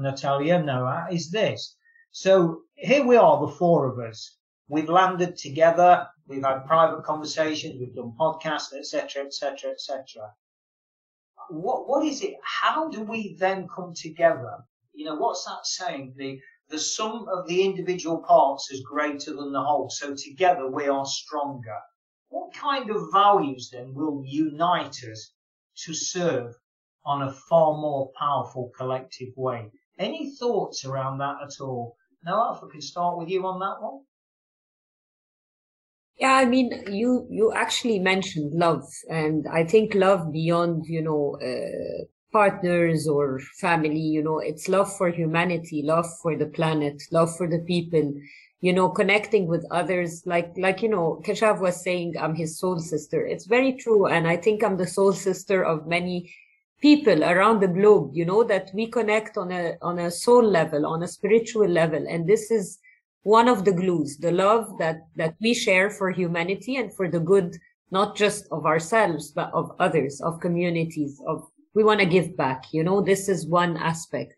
[0.00, 1.76] Natalia, Noah, is this.
[2.10, 4.36] So here we are, the four of us.
[4.68, 6.08] We've landed together.
[6.30, 7.74] We've had private conversations.
[7.80, 10.32] We've done podcasts, etc., etc., etc.
[11.48, 12.34] What what is it?
[12.44, 14.64] How do we then come together?
[14.92, 16.14] You know, what's that saying?
[16.16, 19.90] The the sum of the individual parts is greater than the whole.
[19.90, 21.80] So together we are stronger.
[22.28, 25.32] What kind of values then will unite us
[25.84, 26.54] to serve
[27.04, 29.72] on a far more powerful collective way?
[29.98, 31.96] Any thoughts around that at all?
[32.24, 34.04] If we can start with you on that one.
[36.20, 41.38] Yeah, I mean, you you actually mentioned love, and I think love beyond you know
[41.42, 43.98] uh, partners or family.
[44.00, 48.12] You know, it's love for humanity, love for the planet, love for the people.
[48.60, 52.78] You know, connecting with others, like like you know, Keshav was saying, I'm his soul
[52.78, 53.26] sister.
[53.26, 56.30] It's very true, and I think I'm the soul sister of many
[56.82, 58.10] people around the globe.
[58.14, 62.04] You know that we connect on a on a soul level, on a spiritual level,
[62.06, 62.78] and this is
[63.22, 67.20] one of the glues, the love that, that we share for humanity and for the
[67.20, 67.56] good,
[67.90, 72.64] not just of ourselves, but of others, of communities, of, we want to give back.
[72.72, 74.34] You know, this is one aspect.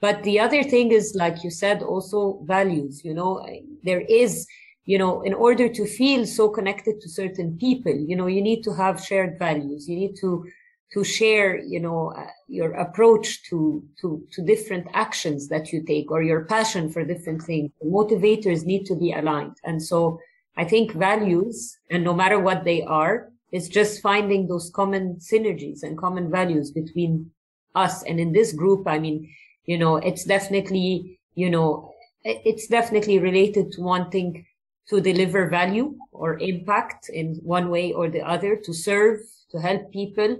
[0.00, 3.44] But the other thing is, like you said, also values, you know,
[3.82, 4.46] there is,
[4.84, 8.62] you know, in order to feel so connected to certain people, you know, you need
[8.62, 9.88] to have shared values.
[9.88, 10.46] You need to
[10.92, 16.10] to share, you know, uh, your approach to, to, to different actions that you take
[16.10, 17.70] or your passion for different things.
[17.80, 19.56] The motivators need to be aligned.
[19.64, 20.18] And so
[20.56, 25.82] I think values, and no matter what they are, it's just finding those common synergies
[25.82, 27.30] and common values between
[27.74, 28.02] us.
[28.04, 29.30] And in this group, I mean,
[29.66, 31.92] you know, it's definitely, you know,
[32.24, 34.46] it's definitely related to wanting
[34.88, 39.20] to deliver value or impact in one way or the other, to serve,
[39.50, 40.38] to help people,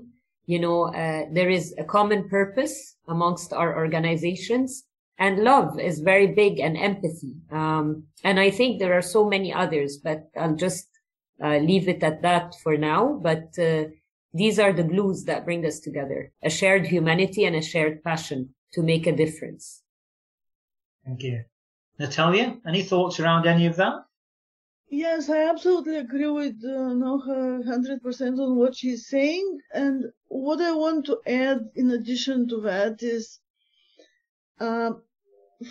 [0.49, 4.85] you know, uh, there is a common purpose amongst our organizations
[5.19, 7.35] and love is very big and empathy.
[7.53, 10.89] Um, and I think there are so many others, but I'll just
[11.45, 13.21] uh, leave it at that for now.
[13.23, 13.91] But uh,
[14.33, 18.55] these are the glues that bring us together, a shared humanity and a shared passion
[18.73, 19.83] to make a difference.
[21.05, 21.45] Thank you.
[21.99, 23.95] Natalia, any thoughts around any of that?
[24.91, 29.61] Yes, I absolutely agree with uh, Noha 100% on what she's saying.
[29.73, 33.41] And what I want to add in addition to that is,
[34.61, 34.93] uh,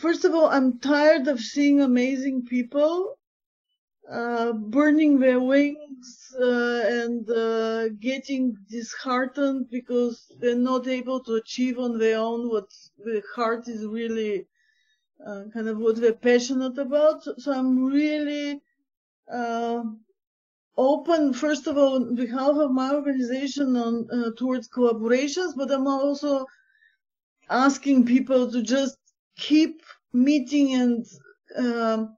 [0.01, 3.17] first of all, I'm tired of seeing amazing people
[4.09, 11.79] uh, burning their wings uh, and uh, getting disheartened because they're not able to achieve
[11.79, 14.47] on their own what the heart is really
[15.25, 17.23] uh, kind of what they're passionate about.
[17.23, 18.61] So, so I'm really
[19.31, 19.83] uh,
[20.77, 25.87] open, first of all, on behalf of my organization on uh, towards collaborations, but I'm
[25.87, 26.45] also
[27.49, 28.97] asking people to just
[29.37, 29.81] keep
[30.13, 31.05] meeting and
[31.55, 32.15] um,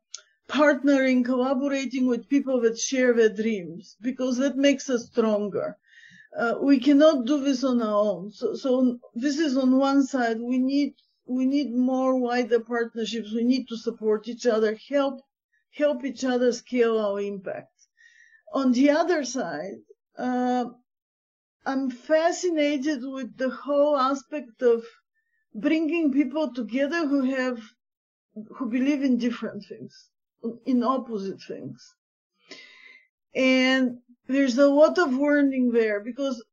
[0.50, 5.78] partnering, collaborating with people that share their dreams, because that makes us stronger.
[6.38, 8.32] Uh, we cannot do this on our own.
[8.32, 10.40] So, so this is on one side.
[10.40, 10.94] We need
[11.26, 13.34] we need more wider partnerships.
[13.34, 15.22] We need to support each other, help
[15.72, 17.74] help each other scale our impact.
[18.54, 19.78] On the other side,
[20.18, 20.66] uh,
[21.66, 24.84] I'm fascinated with the whole aspect of
[25.54, 27.62] bringing people together who have,
[28.56, 30.10] who believe in different things,
[30.66, 31.96] in opposite things.
[33.36, 36.44] And there's a lot of learning there because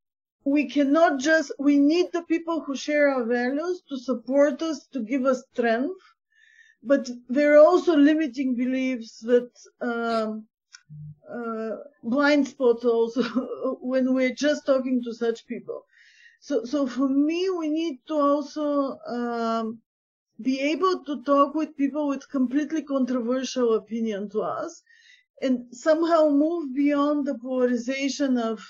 [0.45, 5.01] we cannot just, we need the people who share our values to support us, to
[5.01, 6.01] give us strength
[6.87, 10.47] but there are also limiting beliefs that um,
[11.29, 13.23] uh, blind spots also
[13.83, 15.85] when we're just talking to such people.
[16.41, 19.81] So, so for me, we need to also um,
[20.41, 24.83] be able to talk with people with completely controversial opinion to us,
[25.43, 28.61] and somehow move beyond the polarization of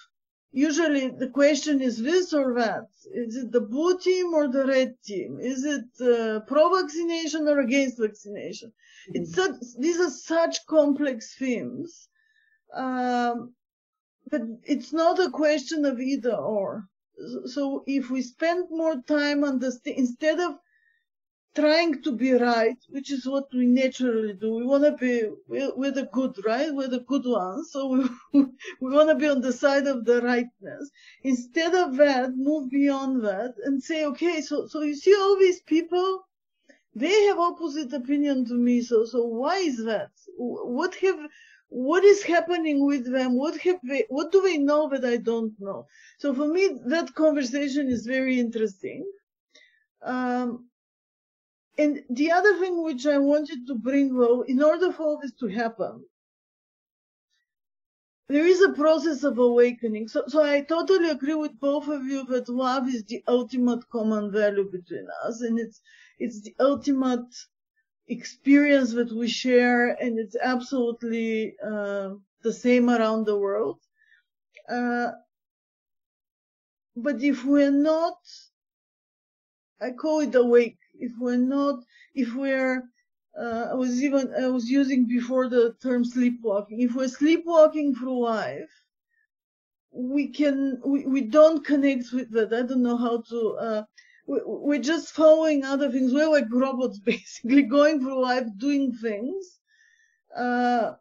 [0.56, 2.88] usually the question is this or that.
[3.12, 5.38] Is it the blue team or the red team?
[5.38, 8.70] Is it uh, pro-vaccination or against vaccination?
[8.70, 9.16] Mm-hmm.
[9.16, 12.08] It's such, these are such complex themes.
[12.72, 13.54] Um,
[14.30, 16.88] but it's not a question of either or.
[17.44, 20.54] So if we spend more time on this, instead of
[21.56, 24.54] trying to be right, which is what we naturally do.
[24.54, 26.72] We want to be, we're, we're, the good, right?
[26.72, 27.70] We're the good ones.
[27.72, 28.08] So we,
[28.80, 30.90] we want to be on the side of the rightness.
[31.24, 35.62] Instead of that, move beyond that and say, okay, so, so you see all these
[35.62, 36.26] people,
[36.94, 38.82] they have opposite opinion to me.
[38.82, 40.10] So, so why is that?
[40.36, 41.20] What have,
[41.68, 43.36] what is happening with them?
[43.36, 45.86] What have they, what do they know that I don't know?
[46.18, 49.04] So for me, that conversation is very interesting.
[50.02, 50.68] Um,
[51.78, 55.32] and the other thing which I wanted to bring, though, in order for all this
[55.40, 56.04] to happen,
[58.28, 60.08] there is a process of awakening.
[60.08, 64.32] So, so I totally agree with both of you that love is the ultimate common
[64.32, 65.80] value between us, and it's
[66.18, 67.34] it's the ultimate
[68.08, 72.10] experience that we share, and it's absolutely uh,
[72.42, 73.78] the same around the world.
[74.68, 75.12] Uh,
[76.96, 78.18] but if we're not,
[79.80, 81.84] I call it awake if we're not,
[82.14, 82.82] if we're
[83.38, 86.80] uh, I was even I was using before the term sleepwalking.
[86.80, 88.70] If we're sleepwalking through life,
[89.92, 92.52] we can we, we don't connect with that.
[92.52, 93.56] I don't know how to.
[93.60, 93.82] Uh,
[94.26, 96.12] we, we're just following other things.
[96.12, 99.60] We're like robots, basically going through life doing things.
[100.36, 100.94] Uh,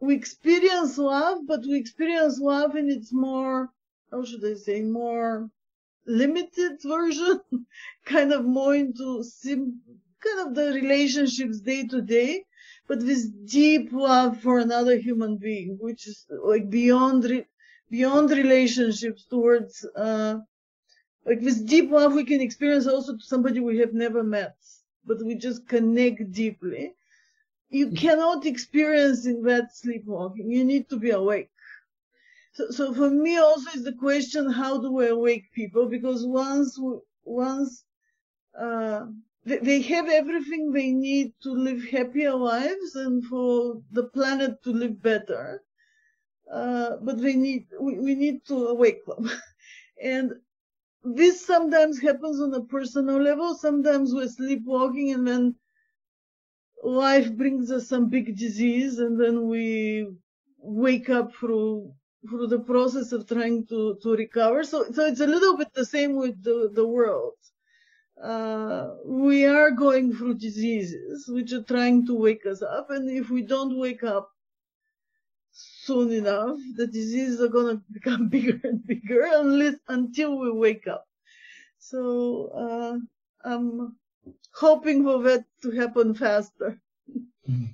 [0.00, 3.70] we experience love, but we experience love in its more
[4.14, 5.50] how should I say more
[6.06, 7.40] limited version,
[8.04, 9.80] kind of more into sim
[10.24, 12.44] kind of the relationships day to day,
[12.88, 17.46] but with deep love for another human being, which is like beyond re-
[17.90, 20.38] beyond relationships towards uh,
[21.26, 24.56] like with deep love we can experience also to somebody we have never met,
[25.04, 26.94] but we just connect deeply.
[27.70, 27.96] You mm.
[27.96, 30.50] cannot experience in that sleepwalking.
[30.50, 31.53] You need to be awake.
[32.54, 35.88] So, so for me also is the question, how do we awake people?
[35.88, 36.78] Because once,
[37.24, 37.84] once,
[38.58, 39.06] uh,
[39.44, 45.02] they have everything they need to live happier lives and for the planet to live
[45.02, 45.62] better.
[46.50, 49.28] Uh, but we need, we, we need to awake them.
[50.02, 50.32] and
[51.02, 53.54] this sometimes happens on a personal level.
[53.56, 55.54] Sometimes we're sleepwalking and then
[56.84, 60.06] life brings us some big disease and then we
[60.58, 61.92] wake up through
[62.28, 64.64] through the process of trying to to recover.
[64.64, 67.34] So so it's a little bit the same with the the world
[68.22, 72.90] uh, we are going through diseases which are trying to wake us up.
[72.90, 74.30] And if we don't wake up
[75.52, 80.86] soon enough, the diseases are going to become bigger and bigger unless, until we wake
[80.86, 81.06] up.
[81.78, 83.96] So uh, I'm
[84.54, 86.78] hoping for that to happen faster.
[87.46, 87.64] Hmm.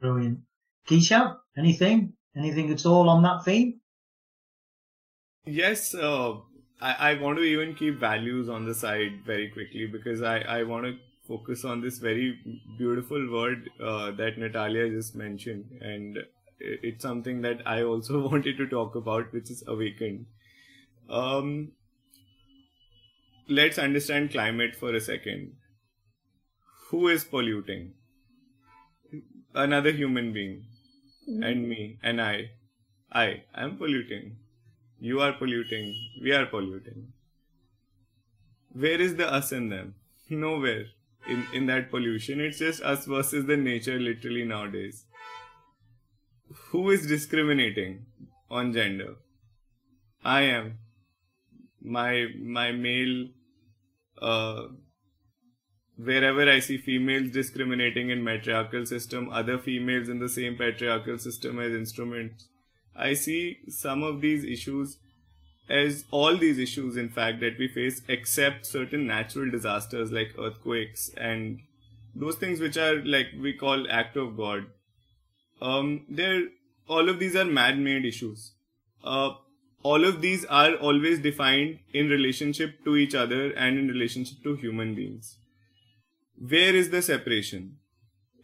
[0.00, 0.40] Brilliant.
[0.86, 2.12] Keshav, anything?
[2.36, 3.80] Anything at all on that theme?
[5.50, 6.34] Yes, uh,
[6.80, 10.62] I, I want to even keep values on the side very quickly because I, I
[10.64, 10.96] want to
[11.26, 12.38] focus on this very
[12.76, 15.64] beautiful word uh, that Natalia just mentioned.
[15.80, 16.18] And
[16.60, 20.26] it's something that I also wanted to talk about, which is awakened.
[21.08, 21.72] Um,
[23.48, 25.52] let's understand climate for a second.
[26.90, 27.94] Who is polluting?
[29.54, 30.66] Another human being.
[31.28, 31.42] Mm-hmm.
[31.42, 31.98] And me.
[32.02, 32.50] And I.
[33.10, 34.36] I am polluting
[35.00, 35.94] you are polluting.
[36.20, 37.12] We are polluting.
[38.72, 39.94] Where is the us in them?
[40.28, 40.86] Nowhere
[41.28, 42.40] in, in that pollution.
[42.40, 45.04] It's just us versus the nature literally nowadays.
[46.70, 48.06] Who is discriminating
[48.50, 49.16] on gender?
[50.24, 50.78] I am.
[51.80, 53.28] My my male
[54.20, 54.64] uh,
[55.96, 61.60] wherever I see females discriminating in matriarchal system, other females in the same patriarchal system
[61.60, 62.48] as instruments
[62.98, 64.98] I see some of these issues
[65.68, 71.10] as all these issues, in fact, that we face, except certain natural disasters like earthquakes
[71.16, 71.60] and
[72.14, 74.66] those things which are like we call act of God.
[75.60, 76.44] Um, they're
[76.88, 78.52] all of these are man-made issues.
[79.04, 79.30] Uh,
[79.82, 84.56] all of these are always defined in relationship to each other and in relationship to
[84.56, 85.38] human beings.
[86.36, 87.76] Where is the separation?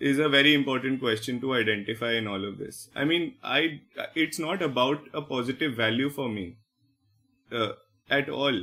[0.00, 2.88] Is a very important question to identify in all of this.
[2.94, 3.80] I mean, I
[4.14, 6.56] it's not about a positive value for me
[7.52, 7.72] uh,
[8.10, 8.54] at all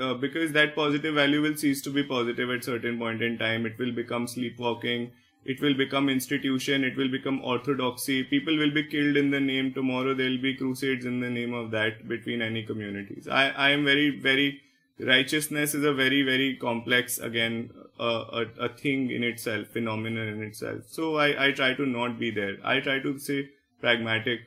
[0.00, 3.66] uh, because that positive value will cease to be positive at certain point in time.
[3.66, 5.12] It will become sleepwalking.
[5.44, 6.84] It will become institution.
[6.84, 8.22] It will become orthodoxy.
[8.24, 9.72] People will be killed in the name.
[9.72, 13.26] Tomorrow there will be crusades in the name of that between any communities.
[13.28, 14.60] I I am very very
[14.98, 20.82] righteousness is a very very complex again a, a thing in itself phenomenon in itself.
[20.88, 22.56] So I, I try to not be there.
[22.64, 23.50] I try to say
[23.82, 24.40] pragmatic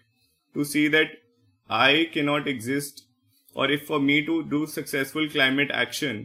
[0.55, 1.17] to see that
[1.81, 3.03] i cannot exist
[3.53, 6.23] or if for me to do successful climate action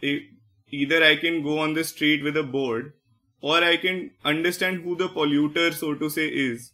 [0.00, 0.22] it,
[0.70, 2.92] either i can go on the street with a board
[3.40, 6.72] or i can understand who the polluter so to say is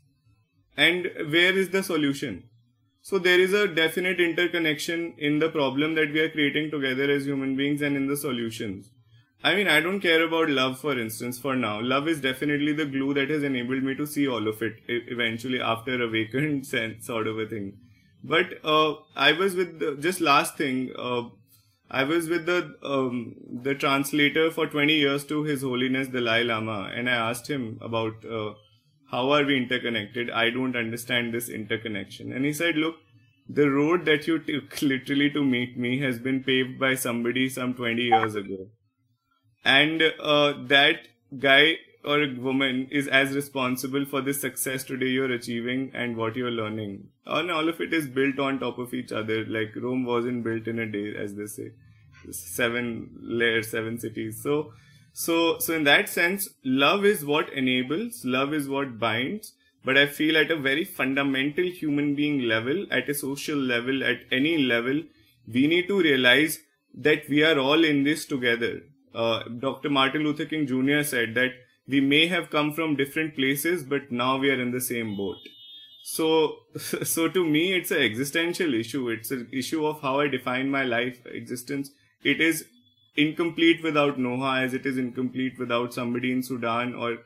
[0.77, 2.43] and where is the solution
[3.03, 7.27] so there is a definite interconnection in the problem that we are creating together as
[7.27, 8.91] human beings and in the solutions.
[9.45, 11.81] I mean, I don't care about love, for instance, for now.
[11.81, 15.61] Love is definitely the glue that has enabled me to see all of it eventually
[15.61, 17.77] after awakened sense sort of a thing.
[18.23, 20.93] But uh, I was with the, just last thing.
[20.97, 21.23] Uh,
[21.91, 26.93] I was with the um, the translator for 20 years to His Holiness Dalai Lama,
[26.95, 28.55] and I asked him about uh,
[29.13, 30.31] how are we interconnected?
[30.31, 32.33] I don't understand this interconnection.
[32.33, 32.97] And he said, look,
[33.47, 37.75] the road that you took literally to meet me has been paved by somebody some
[37.75, 38.69] 20 years ago.
[39.65, 41.09] And uh, that
[41.39, 46.51] guy or woman is as responsible for the success today you're achieving and what you're
[46.51, 47.09] learning.
[47.27, 49.45] And all of it is built on top of each other.
[49.45, 51.73] Like Rome wasn't built in a day, as they say.
[52.31, 54.43] Seven layers, seven cities.
[54.43, 54.73] So
[55.13, 59.53] So, so in that sense, love is what enables, love is what binds.
[59.85, 64.21] But I feel at a very fundamental human being level, at a social level, at
[64.31, 65.03] any level,
[65.53, 66.61] we need to realize
[66.95, 68.83] that we are all in this together.
[69.15, 69.91] Uh, Dr.
[69.91, 71.03] Martin Luther King Jr.
[71.03, 71.51] said that
[71.89, 75.37] we may have come from different places, but now we are in the same boat.
[76.03, 79.09] So, so to me, it's an existential issue.
[79.09, 81.91] It's an issue of how I define my life existence.
[82.23, 82.67] It is
[83.17, 87.19] incomplete without Noha as it is incomplete without somebody in Sudan or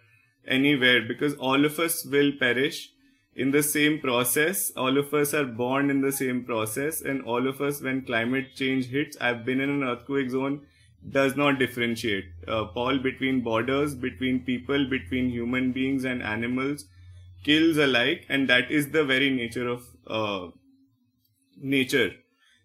[0.47, 2.91] anywhere because all of us will perish
[3.35, 4.73] in the same process.
[4.77, 8.55] All of us are born in the same process and all of us, when climate
[8.55, 10.63] change hits, I've been in an earthquake zone,
[11.09, 16.87] does not differentiate, uh, Paul, between borders, between people, between human beings and animals,
[17.45, 18.25] kills alike.
[18.29, 20.49] And that is the very nature of, uh,
[21.57, 22.13] nature.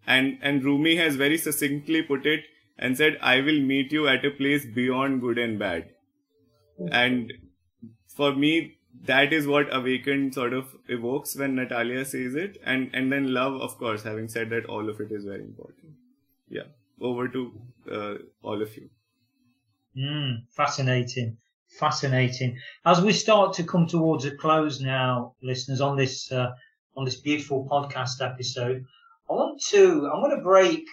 [0.07, 2.45] And, and Rumi has very succinctly put it,
[2.81, 5.89] and said, I will meet you at a place beyond good and bad.
[6.91, 7.31] And
[8.07, 12.59] for me, that is what awakened sort of evokes when Natalia says it.
[12.65, 15.93] And, and then love, of course, having said that, all of it is very important.
[16.49, 16.63] Yeah.
[16.99, 17.61] Over to
[17.91, 18.89] uh, all of you.
[19.95, 21.37] Mm, fascinating.
[21.79, 22.57] Fascinating.
[22.85, 26.51] As we start to come towards a close now, listeners, on this, uh,
[26.97, 28.83] on this beautiful podcast episode,
[29.29, 30.85] I want to, I'm going to break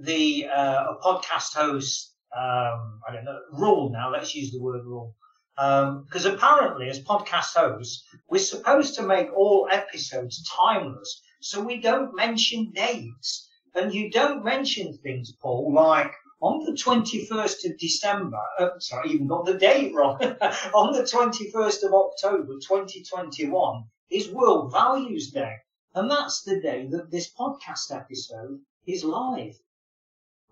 [0.00, 4.10] the uh, a podcast host, um, I don't know, rule now.
[4.10, 5.14] Let's use the word rule.
[5.56, 11.80] Because um, apparently, as podcast hosts, we're supposed to make all episodes timeless, so we
[11.80, 13.48] don't mention dates.
[13.74, 16.12] And you don't mention things, Paul, like
[16.42, 20.18] on the 21st of December, uh, sorry, even got the date wrong,
[20.74, 25.54] on the 21st of October 2021 is World Values Day.
[25.94, 29.56] And that's the day that this podcast episode is live.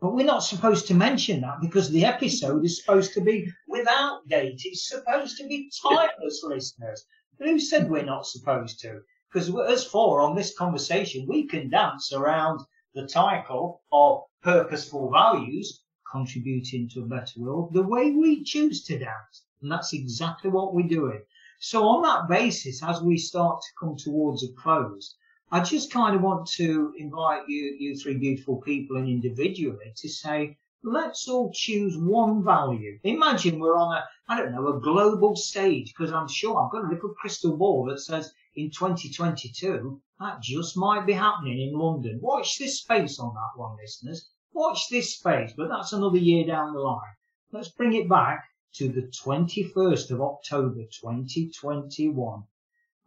[0.01, 4.26] But we're not supposed to mention that because the episode is supposed to be without
[4.28, 4.62] date.
[4.64, 7.05] It's supposed to be timeless, listeners.
[7.38, 9.03] Who said we're not supposed to?
[9.30, 12.61] Because as for on this conversation, we can dance around
[12.94, 18.98] the title of purposeful values, contributing to a better world, the way we choose to
[18.98, 19.44] dance.
[19.61, 21.22] And that's exactly what we're doing.
[21.59, 25.14] So on that basis, as we start to come towards a close,
[25.53, 30.09] I just kind of want to invite you, you three beautiful people and individually to
[30.09, 33.01] say, let's all choose one value.
[33.03, 36.84] Imagine we're on a, I don't know, a global stage, because I'm sure I've got
[36.84, 42.20] a little crystal ball that says in 2022, that just might be happening in London.
[42.22, 44.30] Watch this space on that one, listeners.
[44.53, 47.16] Watch this space, but that's another year down the line.
[47.51, 48.44] Let's bring it back
[48.74, 52.44] to the 21st of October 2021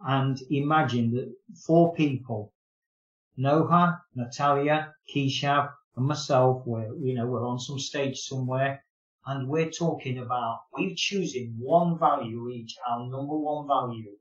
[0.05, 1.33] and imagine that
[1.65, 2.53] four people,
[3.39, 8.83] Noha, Natalia, Keshav, and myself, we're, you know, we're on some stage somewhere
[9.25, 14.11] and we're talking about, we're choosing one value each, our number one value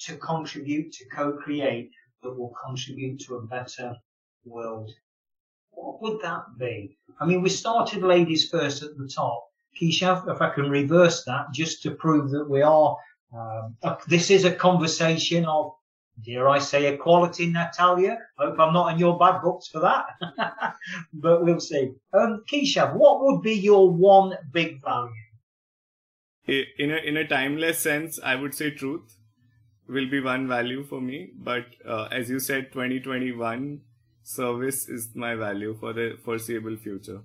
[0.00, 1.90] to contribute, to co-create
[2.22, 3.94] that will contribute to a better
[4.44, 4.90] world.
[5.70, 6.98] What would that be?
[7.20, 9.44] I mean, we started ladies first at the top.
[9.80, 12.96] Keshav, if I can reverse that just to prove that we are
[13.36, 13.76] um,
[14.06, 15.72] this is a conversation of,
[16.24, 18.18] dare I say, equality, Natalia.
[18.38, 20.06] Hope I'm not in your bad books for that,
[21.12, 21.92] but we'll see.
[22.12, 25.12] Um, Keshav, what would be your one big value?
[26.46, 29.18] In a in a timeless sense, I would say truth
[29.86, 31.30] will be one value for me.
[31.36, 33.80] But uh, as you said, 2021
[34.22, 37.20] service is my value for the foreseeable future.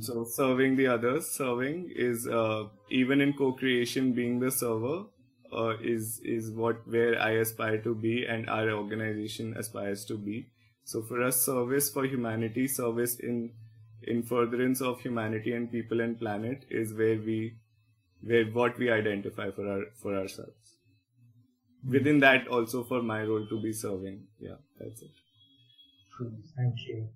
[0.00, 5.04] So serving the others, serving is uh, even in co-creation, being the server
[5.52, 10.48] uh, is is what where I aspire to be, and our organization aspires to be.
[10.84, 13.52] So for us, service for humanity, service in
[14.02, 17.54] in furtherance of humanity and people and planet is where we
[18.20, 20.74] where what we identify for our for ourselves.
[21.84, 21.92] Mm-hmm.
[21.92, 24.26] Within that, also for my role to be serving.
[24.40, 25.10] Yeah, that's it.
[26.56, 27.08] Thank you,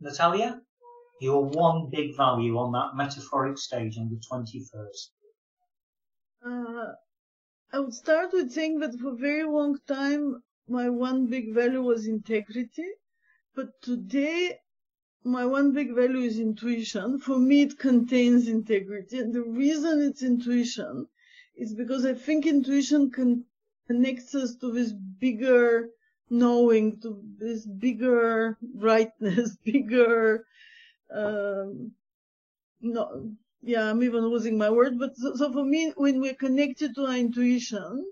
[0.00, 0.60] Natalia
[1.20, 5.10] your one big value on that metaphoric stage on the 21st?
[6.44, 6.92] Uh,
[7.72, 11.82] I would start with saying that for a very long time, my one big value
[11.82, 12.88] was integrity.
[13.54, 14.58] But today,
[15.24, 17.18] my one big value is intuition.
[17.18, 19.18] For me, it contains integrity.
[19.18, 21.06] And the reason it's intuition
[21.56, 23.10] is because I think intuition
[23.86, 25.90] connects us to this bigger
[26.30, 30.46] knowing, to this bigger brightness, bigger
[31.12, 31.92] um,
[32.80, 33.32] no,
[33.62, 34.98] yeah, I'm even losing my word.
[34.98, 38.06] But so, so, for me, when we're connected to our intuition,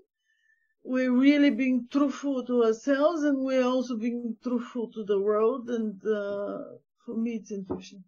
[0.83, 5.69] we're really being truthful to ourselves, and we're also being truthful to the world.
[5.69, 8.03] And uh, for me, it's intuition.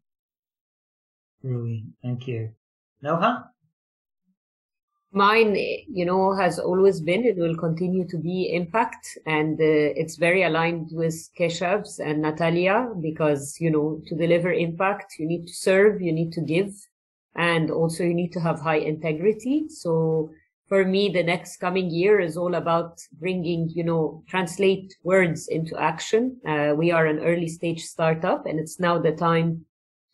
[1.41, 1.93] Brilliant.
[2.01, 2.51] Thank you.
[3.03, 3.49] Noha?
[5.13, 5.57] Mine,
[5.89, 9.17] you know, has always been and will continue to be impact.
[9.25, 15.15] And uh, it's very aligned with Keshav's and Natalia because, you know, to deliver impact,
[15.19, 16.73] you need to serve, you need to give,
[17.35, 19.65] and also you need to have high integrity.
[19.67, 20.31] So
[20.69, 25.77] for me, the next coming year is all about bringing, you know, translate words into
[25.77, 26.39] action.
[26.47, 29.65] Uh, we are an early stage startup and it's now the time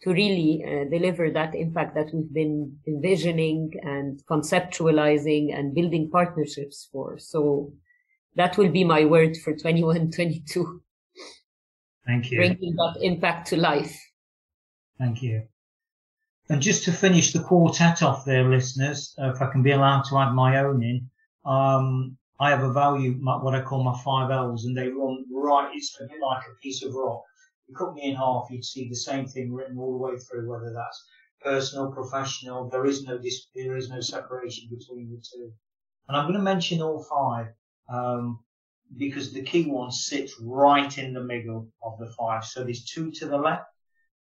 [0.03, 6.87] to really uh, deliver that impact that we've been envisioning and conceptualizing and building partnerships
[6.91, 7.17] for.
[7.17, 7.73] So
[8.35, 10.81] that will be my word for 21, 22.
[12.05, 12.37] Thank you.
[12.37, 13.99] Bringing that impact to life.
[14.99, 15.43] Thank you.
[16.49, 20.03] And just to finish the quartet off there, listeners, uh, if I can be allowed
[20.03, 21.09] to add my own in,
[21.45, 25.25] um, I have a value, my, what I call my five L's, and they run
[25.31, 27.23] right, it's a bit like a piece of rock
[27.67, 30.49] you cut me in half, you'd see the same thing written all the way through,
[30.49, 31.05] whether that's
[31.41, 32.69] personal, professional.
[32.69, 33.19] There is no
[33.55, 35.51] there is no separation between the two.
[36.07, 37.47] And I'm going to mention all five
[37.89, 38.39] um,
[38.95, 42.45] because the key one sits right in the middle of the five.
[42.45, 43.65] So there's two to the left,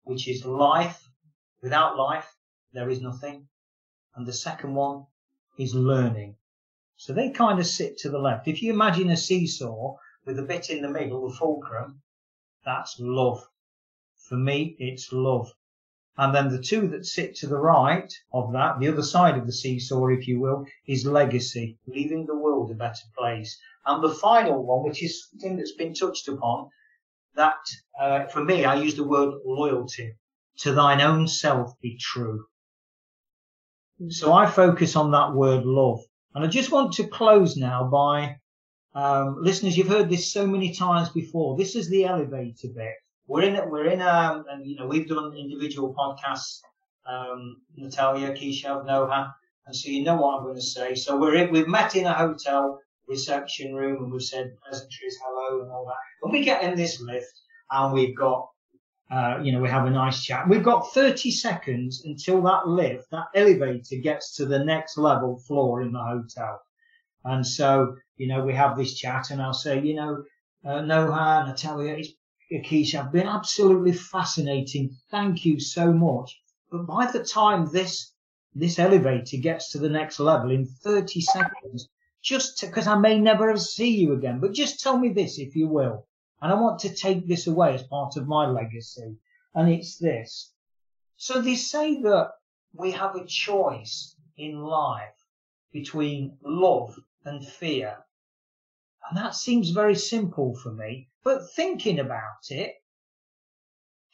[0.04, 1.08] which is life.
[1.62, 2.28] Without life,
[2.74, 3.48] there is nothing.
[4.16, 5.06] And the second one
[5.60, 6.36] is learning.
[6.98, 8.48] So they kind of sit to the left.
[8.48, 12.02] If you imagine a seesaw with a bit in the middle, the fulcrum,
[12.66, 13.48] that's love.
[14.28, 15.52] For me, it's love.
[16.18, 19.46] And then the two that sit to the right of that, the other side of
[19.46, 23.60] the seesaw, if you will, is legacy, leaving the world a better place.
[23.86, 26.70] And the final one, which is something that's been touched upon,
[27.36, 27.60] that
[28.00, 30.14] uh, for me, I use the word loyalty.
[30.60, 32.46] To thine own self be true.
[34.08, 36.00] So I focus on that word love.
[36.34, 38.38] And I just want to close now by
[38.96, 41.58] um, listeners, you've heard this so many times before.
[41.58, 42.94] This is the elevator bit.
[43.28, 46.62] We're in, we're in, um, and you know, we've done individual podcasts,
[47.06, 49.34] um, Natalia, Keshav, Noha,
[49.68, 50.96] and so you know what I'm going to say.
[50.96, 55.64] So we're in, we've met in a hotel reception room and we've said pleasantries, hello
[55.64, 55.98] and all that.
[56.22, 57.42] But we get in this lift
[57.72, 58.50] and we've got,
[59.12, 60.48] uh, you know, we have a nice chat.
[60.48, 65.82] We've got 30 seconds until that lift, that elevator gets to the next level floor
[65.82, 66.62] in the hotel.
[67.24, 70.24] And so, you know, we have this chat and I'll say, you know,
[70.64, 72.04] uh, Noha, Natalia,
[72.52, 74.96] Akish, have been absolutely fascinating.
[75.12, 76.40] Thank you so much.
[76.72, 78.12] But by the time this,
[78.54, 81.90] this elevator gets to the next level in 30 seconds,
[82.22, 85.68] just because I may never see you again, but just tell me this, if you
[85.68, 86.08] will.
[86.42, 89.18] And I want to take this away as part of my legacy.
[89.54, 90.52] And it's this.
[91.18, 92.32] So they say that
[92.74, 95.16] we have a choice in life
[95.72, 98.05] between love and fear.
[99.10, 101.10] And that seems very simple for me.
[101.24, 102.74] But thinking about it,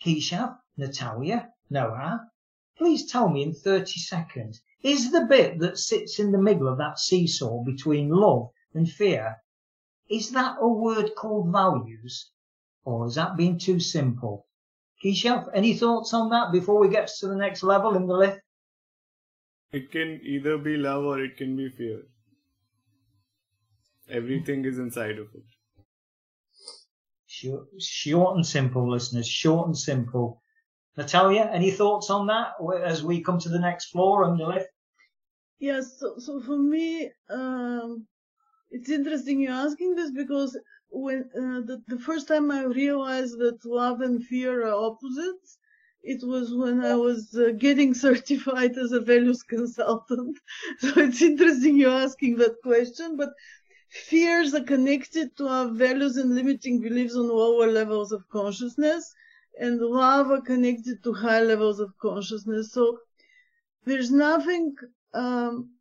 [0.04, 2.20] Keshav, Natalia, Noha,
[2.78, 6.78] please tell me in 30 seconds, is the bit that sits in the middle of
[6.80, 9.38] that seesaw between love and fear,
[10.10, 12.32] is that a word called values?
[12.84, 14.48] Or is that being too simple?
[15.04, 18.42] Keshav, any thoughts on that before we get to the next level in the lift?
[19.72, 22.02] It can either be love or it can be fear.
[24.12, 25.43] Everything is inside of it.
[27.28, 29.28] Short, short and simple, listeners.
[29.28, 30.41] Short and simple.
[30.97, 32.53] Natalia, any thoughts on that
[32.84, 34.68] as we come to the next floor on the lift?
[35.59, 35.97] Yes.
[35.97, 38.05] So, so for me, um,
[38.70, 40.59] it's interesting you're asking this because
[40.89, 45.57] when uh, the, the first time I realized that love and fear are opposites,
[46.03, 50.38] it was when I was uh, getting certified as a values consultant.
[50.80, 53.30] So it's interesting you're asking that question, but
[53.92, 59.14] Fears are connected to our values and limiting beliefs on lower levels of consciousness,
[59.60, 62.72] and love are connected to high levels of consciousness.
[62.72, 63.00] So
[63.86, 64.76] there's nothing.
[65.14, 65.72] Um,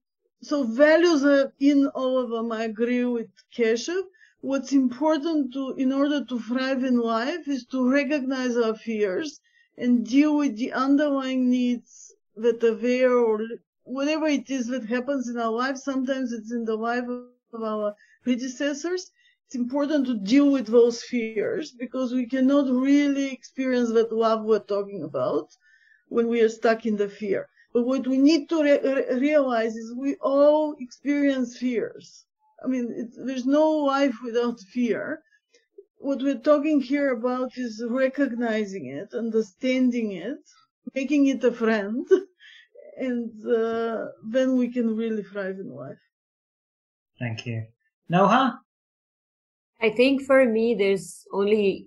[0.42, 2.50] so values are in all of them.
[2.50, 4.02] I agree with Keshav.
[4.40, 9.40] What's important to, in order to thrive in life, is to recognize our fears
[9.78, 13.40] and deal with the underlying needs that are there, or
[13.84, 15.76] whatever it is that happens in our life.
[15.76, 17.94] Sometimes it's in the life of of our
[18.24, 19.10] predecessors,
[19.46, 24.58] it's important to deal with those fears because we cannot really experience that love we're
[24.60, 25.48] talking about
[26.08, 27.48] when we are stuck in the fear.
[27.72, 32.24] But what we need to re- realize is we all experience fears.
[32.64, 35.22] I mean, there's no life without fear.
[35.98, 40.40] What we're talking here about is recognizing it, understanding it,
[40.94, 42.06] making it a friend,
[42.98, 46.09] and uh, then we can really thrive in life.
[47.20, 47.66] Thank you.
[48.10, 48.58] Noha?
[49.80, 51.86] I think for me, there's only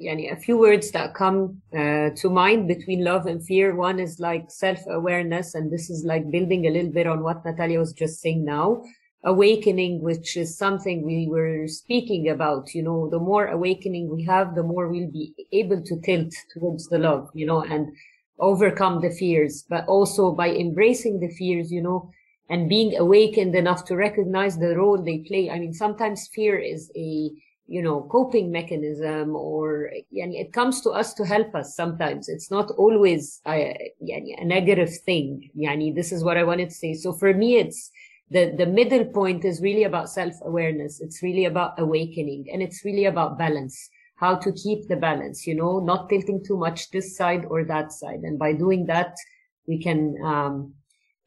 [0.00, 3.74] yani, a few words that come uh, to mind between love and fear.
[3.74, 7.78] One is like self-awareness, and this is like building a little bit on what Natalia
[7.78, 8.82] was just saying now.
[9.24, 12.74] Awakening, which is something we were speaking about.
[12.74, 16.86] You know, the more awakening we have, the more we'll be able to tilt towards
[16.88, 17.28] the love.
[17.34, 17.88] You know, and
[18.38, 21.72] overcome the fears, but also by embracing the fears.
[21.72, 22.10] You know,
[22.48, 25.50] and being awakened enough to recognize the role they play.
[25.50, 27.30] I mean, sometimes fear is a
[27.68, 32.28] you know coping mechanism or yani, it comes to us to help us sometimes.
[32.28, 35.50] It's not always a, yani, a negative thing.
[35.58, 36.94] Yani, this is what i wanted to say.
[36.94, 37.90] So for me it's
[38.30, 41.00] the the middle point is really about self-awareness.
[41.00, 43.90] It's really about awakening and it's really about balance.
[44.16, 47.92] How to keep the balance you know not tilting too much this side or that
[47.92, 48.20] side.
[48.22, 49.16] And by doing that
[49.66, 50.72] we can um,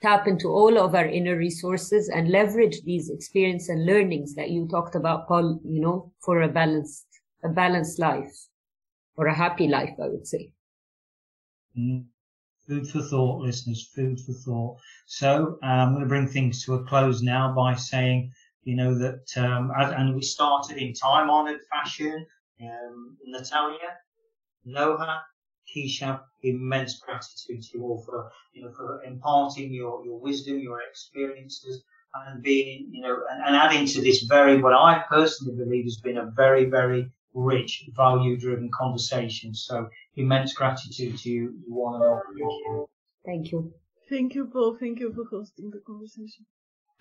[0.02, 4.68] tap into all of our inner resources and leverage these experience and learnings that you
[4.68, 7.08] talked about, Paul, you know, for a balanced,
[7.44, 8.34] a balanced life
[9.16, 10.52] or a happy life, I would say.
[11.78, 12.06] Mm.
[12.68, 14.78] Food for thought, listeners, food for thought.
[15.08, 18.32] So uh, I'm going to bring things to a close now by saying,
[18.64, 22.26] you know, that, um, as, and we started in time honored fashion,
[22.62, 23.98] um, Natalia,
[24.68, 25.22] Noha,
[25.76, 30.80] Keshav, immense gratitude to you all for, you know, for imparting your, your wisdom, your
[30.82, 35.86] experiences, and being, you know, and, and adding to this very, what I personally believe
[35.86, 39.54] has been a very, very rich, value-driven conversation.
[39.54, 42.90] So immense gratitude to you, one and all.
[43.26, 43.44] Thank.
[43.44, 43.74] Thank you.
[44.10, 44.78] Thank you, Paul.
[44.80, 46.46] Thank you for hosting the conversation.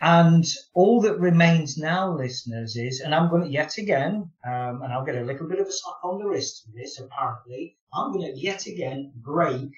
[0.00, 0.44] And
[0.74, 5.04] all that remains now, listeners, is, and I'm going to yet again, um, and I'll
[5.04, 8.32] get a little bit of a slap on the wrist for this, apparently, I'm going
[8.32, 9.70] to yet again break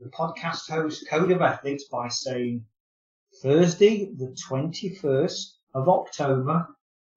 [0.00, 2.64] the podcast host code of ethics by saying
[3.42, 6.66] Thursday, the 21st of October,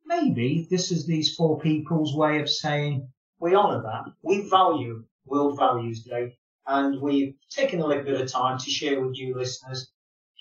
[0.05, 3.07] maybe this is these four people's way of saying
[3.39, 4.13] we honour that.
[4.21, 6.37] We value World Values Day
[6.67, 9.91] and we've taken a little bit of time to share with you listeners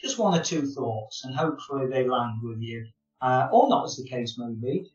[0.03, 2.87] just one or two thoughts, and hopefully they land with you,
[3.21, 4.91] uh, or not, as the case may be.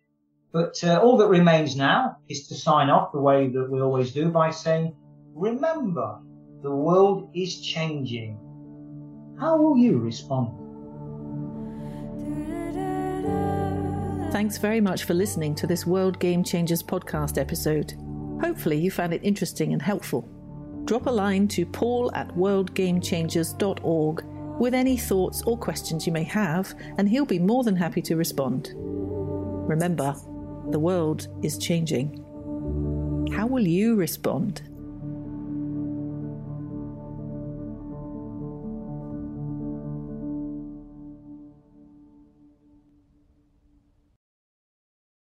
[0.52, 4.12] But uh, all that remains now is to sign off the way that we always
[4.12, 4.96] do by saying,
[5.34, 6.20] remember,
[6.62, 8.38] the world is changing.
[9.40, 10.64] How will you respond?
[14.32, 17.94] Thanks very much for listening to this World Game Changers podcast episode.
[18.42, 20.28] Hopefully, you found it interesting and helpful.
[20.86, 24.26] Drop a line to paul at worldgamechangers.org
[24.60, 28.16] with any thoughts or questions you may have, and he'll be more than happy to
[28.16, 28.74] respond.
[28.76, 30.16] Remember,
[30.72, 32.24] the world is changing.
[33.34, 34.62] How will you respond?